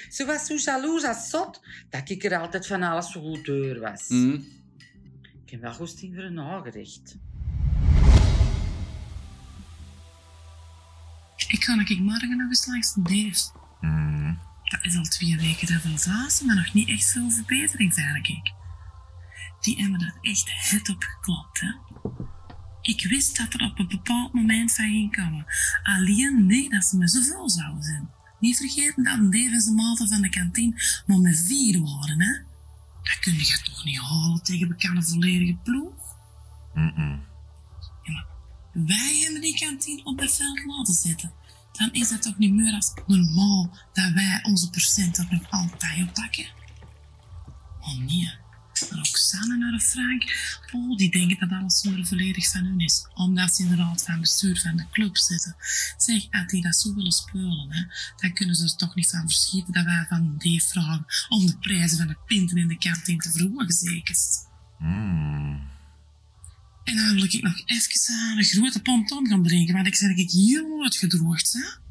Ze 0.09 0.25
was 0.25 0.47
zo 0.47 0.55
jaloers 0.55 1.05
als 1.05 1.31
zot, 1.31 1.61
dat 1.91 2.11
ik 2.11 2.25
er 2.25 2.39
altijd 2.39 2.67
van 2.67 2.83
alles 2.83 3.13
zo 3.13 3.21
goed 3.21 3.45
deur 3.45 3.81
was. 3.81 4.09
Mm. 4.09 4.47
Ik 5.45 5.51
heb 5.51 5.61
wel 5.61 5.73
goesting 5.73 6.15
voor 6.15 6.25
een 6.25 6.35
nagerecht. 6.35 7.17
Ik 11.49 11.65
ga 11.65 11.81
ik 11.87 11.99
morgen 11.99 12.37
nog 12.37 12.49
eens 12.49 12.67
langs 12.67 12.95
de 12.95 13.01
neef. 13.03 13.39
Mm. 13.81 14.39
Dat 14.65 14.85
is 14.85 14.97
al 14.97 15.03
twee 15.03 15.37
weken 15.37 15.67
dat 15.67 15.83
we 15.83 15.99
zaten, 15.99 16.47
maar 16.47 16.57
nog 16.57 16.75
niet 16.75 16.89
echt 16.89 17.11
veel 17.11 17.31
verbetering, 17.31 17.95
zeg 17.95 18.17
ik. 18.17 18.56
Die 19.61 19.77
hebben 19.77 20.01
er 20.01 20.19
echt 20.21 20.71
het 20.71 20.89
op 20.89 21.03
geklopt, 21.03 21.61
hè. 21.61 21.73
Ik 22.81 23.07
wist 23.09 23.37
dat 23.37 23.55
er 23.55 23.71
op 23.71 23.79
een 23.79 23.89
bepaald 23.89 24.33
moment 24.33 24.73
van 24.73 24.85
ging 24.85 25.17
komen. 25.17 25.47
Alleen 25.83 26.47
niet 26.47 26.71
dat 26.71 26.85
ze 26.85 26.97
met 26.97 27.11
zoveel 27.11 27.51
zouden 27.51 27.83
zijn. 27.83 28.11
Niet 28.41 28.57
vergeten 28.57 29.05
dat 29.05 29.19
een 29.19 29.31
Davis 29.31 29.67
maten 29.67 30.09
van 30.09 30.21
de 30.21 30.29
kantine 30.29 31.03
maar 31.07 31.19
met 31.19 31.39
vier 31.39 31.83
waren, 31.83 32.21
hè. 32.21 32.33
Dat 33.03 33.19
kun 33.21 33.35
je 33.35 33.61
toch 33.63 33.85
niet 33.85 33.99
halen 33.99 34.43
tegen 34.43 34.69
bekende 34.69 35.03
volledige 35.03 35.57
ploeg? 35.63 35.95
Mm-mm. 36.75 37.25
Wij 38.73 39.21
hebben 39.23 39.41
die 39.41 39.59
kantine 39.59 40.05
op 40.05 40.19
het 40.19 40.37
veld 40.37 40.65
laten 40.65 40.95
zitten. 40.95 41.33
Dan 41.73 41.93
is 41.93 42.09
dat 42.09 42.23
toch 42.23 42.39
niet 42.39 42.53
meer 42.53 42.75
als 42.75 42.93
normaal 43.07 43.77
dat 43.93 44.13
wij 44.13 44.41
onze 44.43 44.71
procenten 44.71 45.29
nog 45.31 45.51
altijd 45.51 46.09
oppakken? 46.09 46.47
Oh 47.81 47.99
nee, 47.99 48.31
Roxanne 48.81 49.03
Roxanne 49.03 49.55
en 49.55 49.63
haar 49.63 49.81
Frank, 49.81 50.23
oh, 50.73 50.97
die 50.97 51.11
denken 51.11 51.39
dat 51.39 51.59
alles 51.59 51.81
zo 51.81 51.91
volledig 52.03 52.51
van 52.51 52.65
hun 52.65 52.81
is. 52.81 53.07
Omdat 53.15 53.55
ze 53.55 53.63
in 53.63 53.69
de 53.69 53.77
raad 53.77 54.03
van 54.03 54.21
bestuur 54.21 54.61
van 54.61 54.77
de 54.77 54.87
club 54.91 55.17
zitten. 55.17 55.57
Zeg, 55.97 56.27
als 56.31 56.47
die 56.47 56.63
dat 56.63 56.77
zo 56.77 56.95
willen 56.95 57.13
speulen, 57.13 57.73
hè, 57.73 57.83
dan 58.17 58.33
kunnen 58.33 58.55
ze 58.55 58.65
er 58.65 58.77
toch 58.77 58.95
niet 58.95 59.11
van 59.11 59.21
verschieten 59.21 59.73
dat 59.73 59.85
wij 59.85 60.07
van 60.09 60.35
die 60.39 60.63
vragen 60.63 61.07
om 61.29 61.47
de 61.47 61.59
prijzen 61.59 61.99
van 61.99 62.07
de 62.07 62.17
pinten 62.27 62.57
in 62.57 62.69
de 62.69 62.79
kantine 62.79 63.19
te 63.19 63.31
verhogen, 63.31 63.73
zeker. 63.73 64.17
Mm. 64.79 65.75
En 66.85 66.97
dan 66.97 67.15
wil 67.15 67.25
ik 67.25 67.43
nog 67.43 67.63
even 67.65 68.15
aan 68.15 68.39
een 68.39 68.45
grote 68.45 68.83
ponton 68.83 69.27
gaan 69.27 69.43
drinken, 69.43 69.75
want 69.75 69.87
ik 69.87 69.95
zeg 69.95 70.17
ik 70.17 70.31
heel 70.31 70.83
uitgedroogd, 70.83 71.53
hè. 71.53 71.86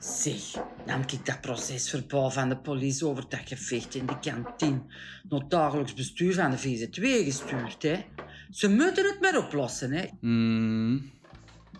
Zeg, 0.00 0.54
nam 0.86 1.00
ik 1.00 1.26
dat 1.26 1.40
procesverbaal 1.40 2.30
van 2.30 2.48
de 2.48 2.56
politie 2.56 3.06
over 3.06 3.24
dat 3.28 3.40
gevecht 3.44 3.94
in 3.94 4.06
de 4.06 4.18
kantine 4.20 4.82
naar 5.28 5.94
bestuur 5.94 6.34
van 6.34 6.50
de 6.50 6.58
VZ2 6.58 7.00
gestuurd, 7.00 7.82
hè. 7.82 8.04
Ze 8.50 8.68
moeten 8.68 9.04
het 9.04 9.20
maar 9.20 9.36
oplossen, 9.36 9.92
hè. 9.92 10.06
Mm. 10.20 11.10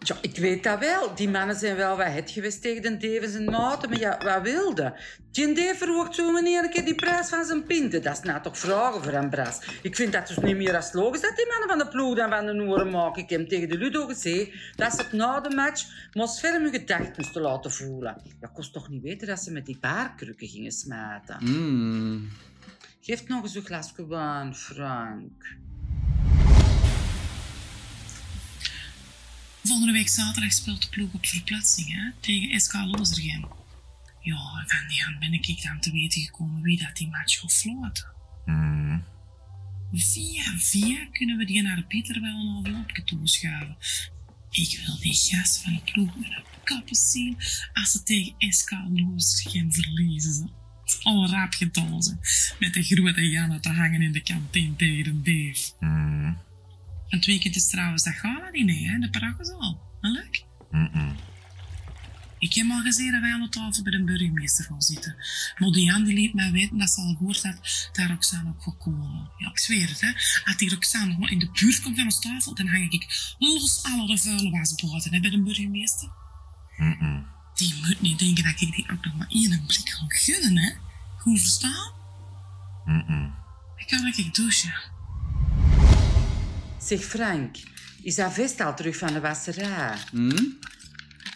Ja, 0.03 0.17
ik 0.21 0.37
weet 0.37 0.63
dat 0.63 0.79
wel. 0.79 1.15
Die 1.15 1.29
mannen 1.29 1.57
zijn 1.57 1.77
wel 1.77 1.97
wat 1.97 2.07
het 2.07 2.31
geweest 2.31 2.63
tegen 2.63 2.83
de 2.83 2.97
Devens 2.97 3.35
en 3.35 3.45
Maarten, 3.45 3.91
maar 3.91 3.99
ja, 3.99 4.19
wat 4.25 4.43
wilde? 4.43 5.01
Die 5.31 5.55
Dave 5.55 5.75
verwacht 5.77 6.15
zo 6.15 6.33
meneer 6.33 6.65
een 6.65 6.71
keer 6.71 6.85
die 6.85 6.95
prijs 6.95 7.29
van 7.29 7.45
zijn 7.45 7.65
pinten. 7.65 8.03
Dat 8.03 8.13
is 8.13 8.23
nou 8.23 8.43
toch 8.43 8.59
vragen 8.59 9.03
voor 9.03 9.13
een 9.13 9.31
bras. 9.31 9.59
Ik 9.83 9.97
vind 9.97 10.13
dat 10.13 10.27
dus 10.27 10.37
niet 10.37 10.57
meer 10.57 10.77
als 10.77 10.93
logisch 10.93 11.21
dat 11.21 11.37
die 11.37 11.47
mannen 11.47 11.69
van 11.69 11.79
de 11.79 11.89
ploeg 11.89 12.17
dan 12.17 12.31
van 12.31 12.47
de 12.47 12.53
Noeren 12.53 12.91
maken. 12.91 13.23
Ik 13.23 13.31
heb 13.31 13.49
tegen 13.49 13.69
de 13.69 13.79
Ludo 13.79 14.07
gezegd 14.07 14.51
dat 14.77 14.93
ze 14.93 15.03
het 15.03 15.13
na 15.13 15.41
de 15.41 15.55
match 15.55 15.85
moest 16.13 16.39
ferm 16.39 16.63
hun 16.63 16.73
gedacht 16.73 17.17
moesten 17.17 17.43
laten 17.43 17.73
voelen. 17.73 18.23
Ja, 18.41 18.51
kost 18.53 18.73
toch 18.73 18.89
niet 18.89 19.03
weten 19.03 19.27
dat 19.27 19.41
ze 19.41 19.53
met 19.53 19.67
die 19.67 19.79
paarkrukken 19.79 20.49
gingen 20.49 20.73
smijten. 20.73 21.37
Mm. 21.41 22.29
Geef 23.01 23.29
nog 23.29 23.43
eens 23.43 23.55
een 23.55 23.65
glasje 23.65 24.07
wijn, 24.07 24.55
Frank. 24.55 25.57
Volgende 29.63 29.93
week 29.93 30.09
zaterdag 30.09 30.53
speelt 30.53 30.83
de 30.83 30.89
ploeg 30.89 31.13
op 31.13 31.27
verplaatsing 31.27 31.93
hè, 31.93 32.11
tegen 32.21 32.61
SK 32.61 32.73
Lozergem. 32.73 33.49
Ja, 34.21 34.65
van 34.67 34.89
die 34.89 35.03
hand 35.03 35.19
ben 35.19 35.33
ik 35.33 35.63
dan 35.63 35.81
te 35.81 35.93
weten 35.93 36.23
gekomen 36.23 36.63
wie 36.63 36.79
dat 36.79 36.97
die 36.97 37.09
match 37.09 37.41
gaat 37.41 37.53
floten. 37.53 38.07
Mm. 38.45 39.05
Via 39.93 40.43
via 40.59 41.07
kunnen 41.13 41.37
we 41.37 41.45
die 41.45 41.63
naar 41.63 41.83
Pieter 41.83 42.21
wel 42.21 42.35
een 42.35 42.57
envelopje 42.57 43.05
toeschuiven. 43.05 43.77
Ik 44.51 44.83
wil 44.87 44.99
die 44.99 45.15
gast 45.15 45.63
van 45.63 45.73
de 45.73 45.93
ploeg 45.93 46.17
met 46.17 46.31
een 46.31 46.45
kappen 46.65 46.97
zien 46.97 47.37
als 47.73 47.91
ze 47.91 48.03
tegen 48.03 48.35
SK 48.53 48.71
Lozergem 48.71 49.73
verliezen. 49.73 50.33
Ze. 50.33 50.49
Al 51.03 51.29
rap 51.29 51.53
gedozen, 51.53 52.21
met 52.59 52.75
de 52.75 52.83
grote 52.83 53.29
Janne 53.29 53.61
te 53.61 53.69
hangen 53.69 54.03
in 54.03 54.13
de 54.13 54.23
kantine 54.23 54.77
tegen 54.77 55.23
de 55.23 55.23
Dave. 55.23 55.73
Mm. 55.81 56.39
En 57.11 57.17
het 57.17 57.27
weekend 57.27 57.57
is 57.57 57.69
trouwens 57.69 58.05
dat 58.05 58.15
gala-diner 58.15 58.75
hè, 58.75 58.95
in 58.95 59.01
de 59.01 59.11
Paragozal. 59.11 59.81
Leuk? 60.01 60.45
Mm-mm. 60.71 61.17
Ik 62.39 62.55
heb 62.55 62.71
al 62.71 62.81
gezien 62.81 63.13
dat 63.13 63.21
wij 63.21 63.33
aan 63.33 63.41
de 63.41 63.49
tafel 63.49 63.83
bij 63.83 63.93
de 63.93 64.05
burgemeester 64.05 64.65
gaan 64.65 64.83
zitten. 64.83 65.17
Maar 65.59 65.71
die 65.71 65.85
Jan 65.85 66.05
die 66.05 66.15
liet 66.15 66.35
mij 66.35 66.53
weten 66.53 66.79
dat 66.79 66.91
ze 66.91 67.01
al 67.01 67.15
gehoord 67.19 67.43
had 67.43 67.91
dat 67.93 68.09
Roxanne 68.09 68.51
ook 68.51 68.63
gaat 68.63 68.79
komen. 68.79 69.31
Ja, 69.37 69.51
ik 69.51 69.59
zweer 69.59 69.89
het, 69.89 70.01
hè. 70.01 70.13
Als 70.45 70.57
die 70.57 70.71
Roxanne 70.71 71.13
gewoon 71.13 71.29
in 71.29 71.39
de 71.39 71.51
buurt 71.53 71.81
komt 71.81 71.97
van 71.97 72.05
ons 72.05 72.21
tafel, 72.21 72.55
dan 72.55 72.69
hang 72.69 72.93
ik 72.93 73.35
los 73.39 73.83
alle 73.83 74.07
de 74.07 74.19
vuile 74.19 74.51
was 74.51 74.75
buiten 74.75 75.13
hè, 75.15 75.21
bij 75.21 75.31
de 75.31 75.43
burgemeester. 75.43 76.09
Mm-mm. 76.77 77.27
Die 77.55 77.75
moet 77.75 78.01
niet 78.01 78.19
denken 78.19 78.45
dat 78.45 78.61
ik 78.61 78.75
die 78.75 78.91
ook 78.91 79.05
nog 79.05 79.17
maar 79.17 79.29
één 79.29 79.65
blik 79.67 79.89
ga 79.89 80.05
gunnen, 80.09 80.59
hè. 80.63 80.71
Goed 81.17 81.41
verstaan? 81.41 81.93
Mm-mm. 82.85 83.35
Ik 83.77 83.87
kan 83.87 84.07
ik 84.07 84.35
douchen. 84.35 84.75
Zeg 86.81 87.05
Frank, 87.05 87.57
is 88.03 88.15
dat 88.15 88.33
vest 88.33 88.61
al 88.61 88.77
terug 88.77 88.97
van 88.97 89.13
de 89.13 89.21
wasserij? 89.21 89.97
Mm? 90.13 90.59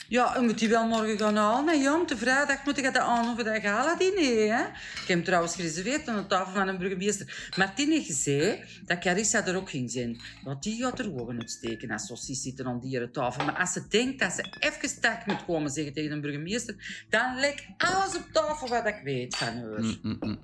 Ja, 0.08 0.34
je 0.36 0.40
moet 0.40 0.58
die 0.58 0.68
wel 0.68 0.86
morgen 0.88 1.18
gaan 1.18 1.36
halen. 1.36 1.68
hè, 1.68 1.82
Jan. 1.82 2.06
De 2.06 2.16
vrijdag 2.16 2.64
moet 2.64 2.78
ik 2.78 2.84
dat 2.84 2.96
aan 2.96 3.30
over 3.30 3.44
dat 3.44 3.60
gala-diner. 3.60 4.56
Hè? 4.56 4.64
Ik 4.64 4.98
heb 4.98 5.08
hem 5.08 5.24
trouwens 5.24 5.54
gereserveerd 5.54 6.08
aan 6.08 6.16
de 6.16 6.26
tafel 6.26 6.52
van 6.52 6.68
een 6.68 6.78
burgemeester. 6.78 7.50
Martin 7.56 7.90
heeft 7.90 8.06
gezegd 8.06 8.86
dat 8.86 8.98
Carissa 8.98 9.46
er 9.46 9.56
ook 9.56 9.70
ging 9.70 9.90
zijn. 9.90 10.20
Want 10.42 10.62
die 10.62 10.82
gaat 10.82 10.98
er 10.98 11.20
ogen 11.20 11.38
uitsteken 11.40 11.90
als 11.90 12.06
saucies 12.06 12.42
zitten 12.42 12.66
aan 12.66 12.80
die 12.80 13.10
tafel. 13.10 13.44
Maar 13.44 13.58
als 13.58 13.72
ze 13.72 13.88
denkt 13.88 14.18
dat 14.18 14.32
ze 14.32 14.56
even 14.60 15.00
tak 15.00 15.26
moet 15.26 15.44
komen 15.44 15.70
zeggen 15.70 15.92
tegen 15.92 16.12
een 16.12 16.20
burgemeester, 16.20 17.04
dan 17.08 17.40
lekt 17.40 17.64
alles 17.76 18.16
op 18.16 18.28
tafel 18.32 18.68
wat 18.68 18.86
ik 18.86 19.00
weet 19.04 19.36
van 19.36 19.56
haar. 19.56 19.80
Mm, 19.80 19.98
mm, 20.02 20.16
mm. 20.20 20.38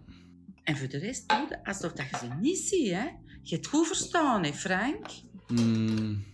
En 0.65 0.77
voor 0.77 0.89
de 0.89 0.99
rest 0.99 1.29
doe 1.29 1.47
je 1.49 1.65
alsof 1.65 1.93
dat 1.93 2.07
je 2.11 2.17
ze 2.17 2.29
niet 2.41 2.59
ziet. 2.59 2.91
Hè? 2.91 3.07
Je 3.42 3.55
hebt 3.55 3.66
goed 3.66 3.87
verstaan, 3.87 4.44
hè, 4.44 4.53
Frank? 4.53 5.07
Mm. 5.48 6.24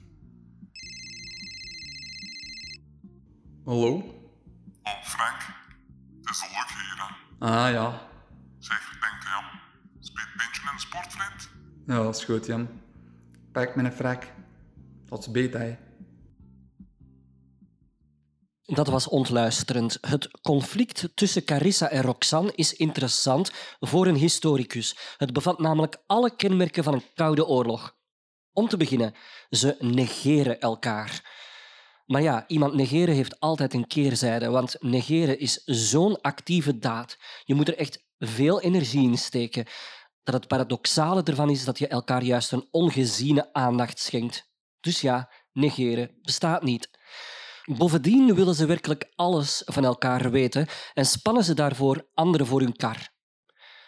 Hallo? 3.65 3.93
Oh, 4.83 5.03
Frank. 5.03 5.41
Het 6.23 6.31
is 6.35 6.43
leuk 6.43 6.69
hier, 6.69 7.19
hè. 7.39 7.47
Ah 7.47 7.71
ja. 7.71 8.09
Zeg, 8.59 8.99
denkt 9.01 9.25
Jan. 9.25 9.45
Speelt 10.01 10.29
Pintje 10.37 10.71
een 10.73 10.81
sportvriend? 10.81 11.51
Ja, 11.87 12.03
dat 12.03 12.17
is 12.17 12.25
goed, 12.25 12.47
Jan. 12.47 12.69
Pak 13.53 13.77
me 13.77 13.83
een 13.83 13.93
frak. 13.93 14.25
Dat 15.09 15.19
is 15.19 15.31
beter, 15.31 15.61
hè. 15.61 15.77
Dat 18.67 18.87
was 18.87 19.09
ontluisterend. 19.09 19.99
Het 20.01 20.41
conflict 20.41 21.09
tussen 21.15 21.45
Carissa 21.45 21.89
en 21.89 22.03
Roxanne 22.03 22.53
is 22.55 22.73
interessant 22.73 23.51
voor 23.81 24.07
een 24.07 24.15
historicus. 24.15 24.97
Het 25.17 25.33
bevat 25.33 25.59
namelijk 25.59 25.97
alle 26.07 26.37
kenmerken 26.37 26.85
van 26.85 26.95
een 26.95 27.05
koude 27.15 27.47
oorlog. 27.47 27.97
Om 28.53 28.69
te 28.69 28.77
beginnen, 28.77 29.15
ze 29.51 29.77
negeren 29.79 30.61
elkaar. 30.61 31.35
Maar 32.07 32.23
ja, 32.23 32.45
iemand 32.47 32.75
negeren 32.75 33.15
heeft 33.15 33.41
altijd 33.41 33.75
een 33.75 33.87
keerzijde, 33.87 34.51
want 34.51 34.77
negeren 34.81 35.39
is 35.39 35.63
zo'n 35.65 36.21
actieve 36.21 36.79
daad. 36.79 37.19
Je 37.45 37.55
moet 37.55 37.69
er 37.69 37.77
echt 37.79 38.05
veel 38.19 38.61
energie 38.61 39.09
in 39.09 39.19
steken. 39.19 39.67
Dat 40.23 40.35
het 40.35 40.49
paradoxale 40.49 41.23
ervan 41.23 41.51
is 41.51 41.65
dat 41.65 41.79
je 41.79 41.89
elkaar 41.89 42.23
juist 42.23 42.53
een 42.53 42.69
ongeziene 42.71 43.53
aandacht 43.53 43.99
schenkt. 43.99 44.51
Dus 44.81 45.01
ja, 45.01 45.33
negeren 45.53 46.19
bestaat 46.23 46.63
niet. 46.63 46.96
Bovendien 47.75 48.35
willen 48.35 48.55
ze 48.55 48.67
werkelijk 48.67 49.13
alles 49.15 49.63
van 49.65 49.85
elkaar 49.85 50.31
weten 50.31 50.67
en 50.95 51.07
spannen 51.07 51.45
ze 51.45 51.55
daarvoor 51.55 52.09
anderen 52.15 52.47
voor 52.47 52.61
hun 52.61 52.77
kar. 52.77 53.09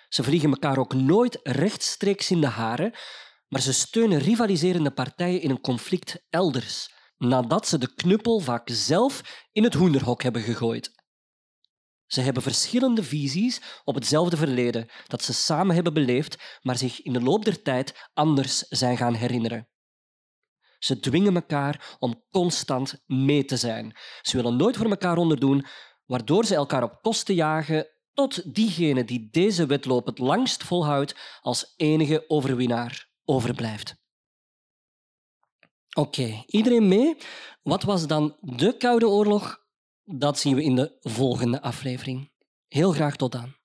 Ze 0.08 0.22
vliegen 0.22 0.50
elkaar 0.50 0.78
ook 0.78 0.94
nooit 0.94 1.40
rechtstreeks 1.42 2.30
in 2.30 2.40
de 2.40 2.46
haren, 2.46 2.94
maar 3.48 3.60
ze 3.60 3.72
steunen 3.72 4.18
rivaliserende 4.18 4.90
partijen 4.90 5.40
in 5.40 5.50
een 5.50 5.60
conflict 5.60 6.26
elders, 6.30 6.94
nadat 7.18 7.68
ze 7.68 7.78
de 7.78 7.94
knuppel 7.94 8.40
vaak 8.40 8.68
zelf 8.72 9.44
in 9.52 9.64
het 9.64 9.74
hoenderhok 9.74 10.22
hebben 10.22 10.42
gegooid. 10.42 10.96
Ze 12.06 12.20
hebben 12.20 12.42
verschillende 12.42 13.02
visies 13.02 13.60
op 13.84 13.94
hetzelfde 13.94 14.36
verleden 14.36 14.88
dat 15.06 15.22
ze 15.22 15.32
samen 15.32 15.74
hebben 15.74 15.94
beleefd, 15.94 16.58
maar 16.62 16.78
zich 16.78 17.02
in 17.02 17.12
de 17.12 17.20
loop 17.20 17.44
der 17.44 17.62
tijd 17.62 18.08
anders 18.14 18.58
zijn 18.58 18.96
gaan 18.96 19.14
herinneren. 19.14 19.68
Ze 20.78 21.00
dwingen 21.00 21.34
elkaar 21.34 21.96
om 21.98 22.24
constant 22.30 23.02
mee 23.06 23.44
te 23.44 23.56
zijn. 23.56 23.96
Ze 24.22 24.36
willen 24.36 24.56
nooit 24.56 24.76
voor 24.76 24.90
elkaar 24.90 25.16
onderdoen, 25.16 25.66
waardoor 26.06 26.44
ze 26.44 26.54
elkaar 26.54 26.82
op 26.82 26.98
kosten 27.02 27.34
jagen 27.34 27.88
tot 28.12 28.54
diegene 28.54 29.04
die 29.04 29.28
deze 29.30 29.66
wedloop 29.66 30.06
het 30.06 30.18
langst 30.18 30.64
volhoudt 30.64 31.38
als 31.40 31.74
enige 31.76 32.24
overwinnaar 32.28 33.08
overblijft. 33.24 33.96
Oké, 35.96 36.42
iedereen 36.46 36.88
mee? 36.88 37.16
Wat 37.62 37.82
was 37.82 38.06
dan 38.06 38.36
de 38.40 38.76
Koude 38.76 39.08
Oorlog? 39.08 39.66
Dat 40.04 40.38
zien 40.38 40.54
we 40.54 40.62
in 40.62 40.74
de 40.74 40.96
volgende 41.00 41.62
aflevering. 41.62 42.32
Heel 42.66 42.92
graag 42.92 43.16
tot 43.16 43.32
dan. 43.32 43.57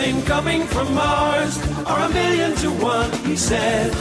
Anything 0.00 0.24
coming 0.24 0.62
from 0.62 0.94
Mars 0.94 1.58
are 1.84 2.00
a 2.00 2.08
million 2.08 2.54
to 2.56 2.70
one, 2.70 3.10
he 3.26 3.36
said. 3.36 3.92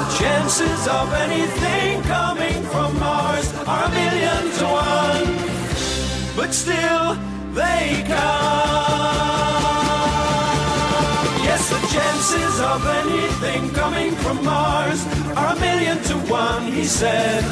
The 0.00 0.08
chances 0.18 0.88
of 0.88 1.12
anything 1.12 2.02
coming 2.02 2.62
from 2.64 2.98
Mars 2.98 3.52
are 3.66 3.84
a 3.84 3.90
million 3.90 4.42
to 4.58 4.64
one, 4.64 5.36
but 6.36 6.52
still 6.52 7.14
they 7.54 8.02
come. 8.08 8.48
Yes, 11.46 11.70
the 11.70 11.80
chances 11.94 12.60
of 12.60 12.84
anything 13.02 13.70
coming 13.70 14.12
from 14.16 14.44
Mars 14.44 15.06
are 15.36 15.54
a 15.54 15.60
million 15.60 15.98
to 16.04 16.14
one, 16.28 16.72
he 16.72 16.84
said. 16.84 17.44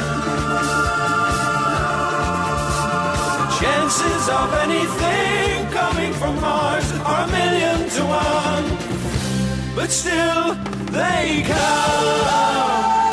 Chances 3.59 4.29
of 4.29 4.53
anything 4.53 5.65
coming 5.71 6.13
from 6.13 6.39
Mars 6.39 6.91
are 7.03 7.23
a 7.23 7.31
million 7.31 7.89
to 7.89 8.03
one, 8.03 9.75
but 9.75 9.89
still 9.89 10.53
they 10.91 11.43
come. 11.47 13.06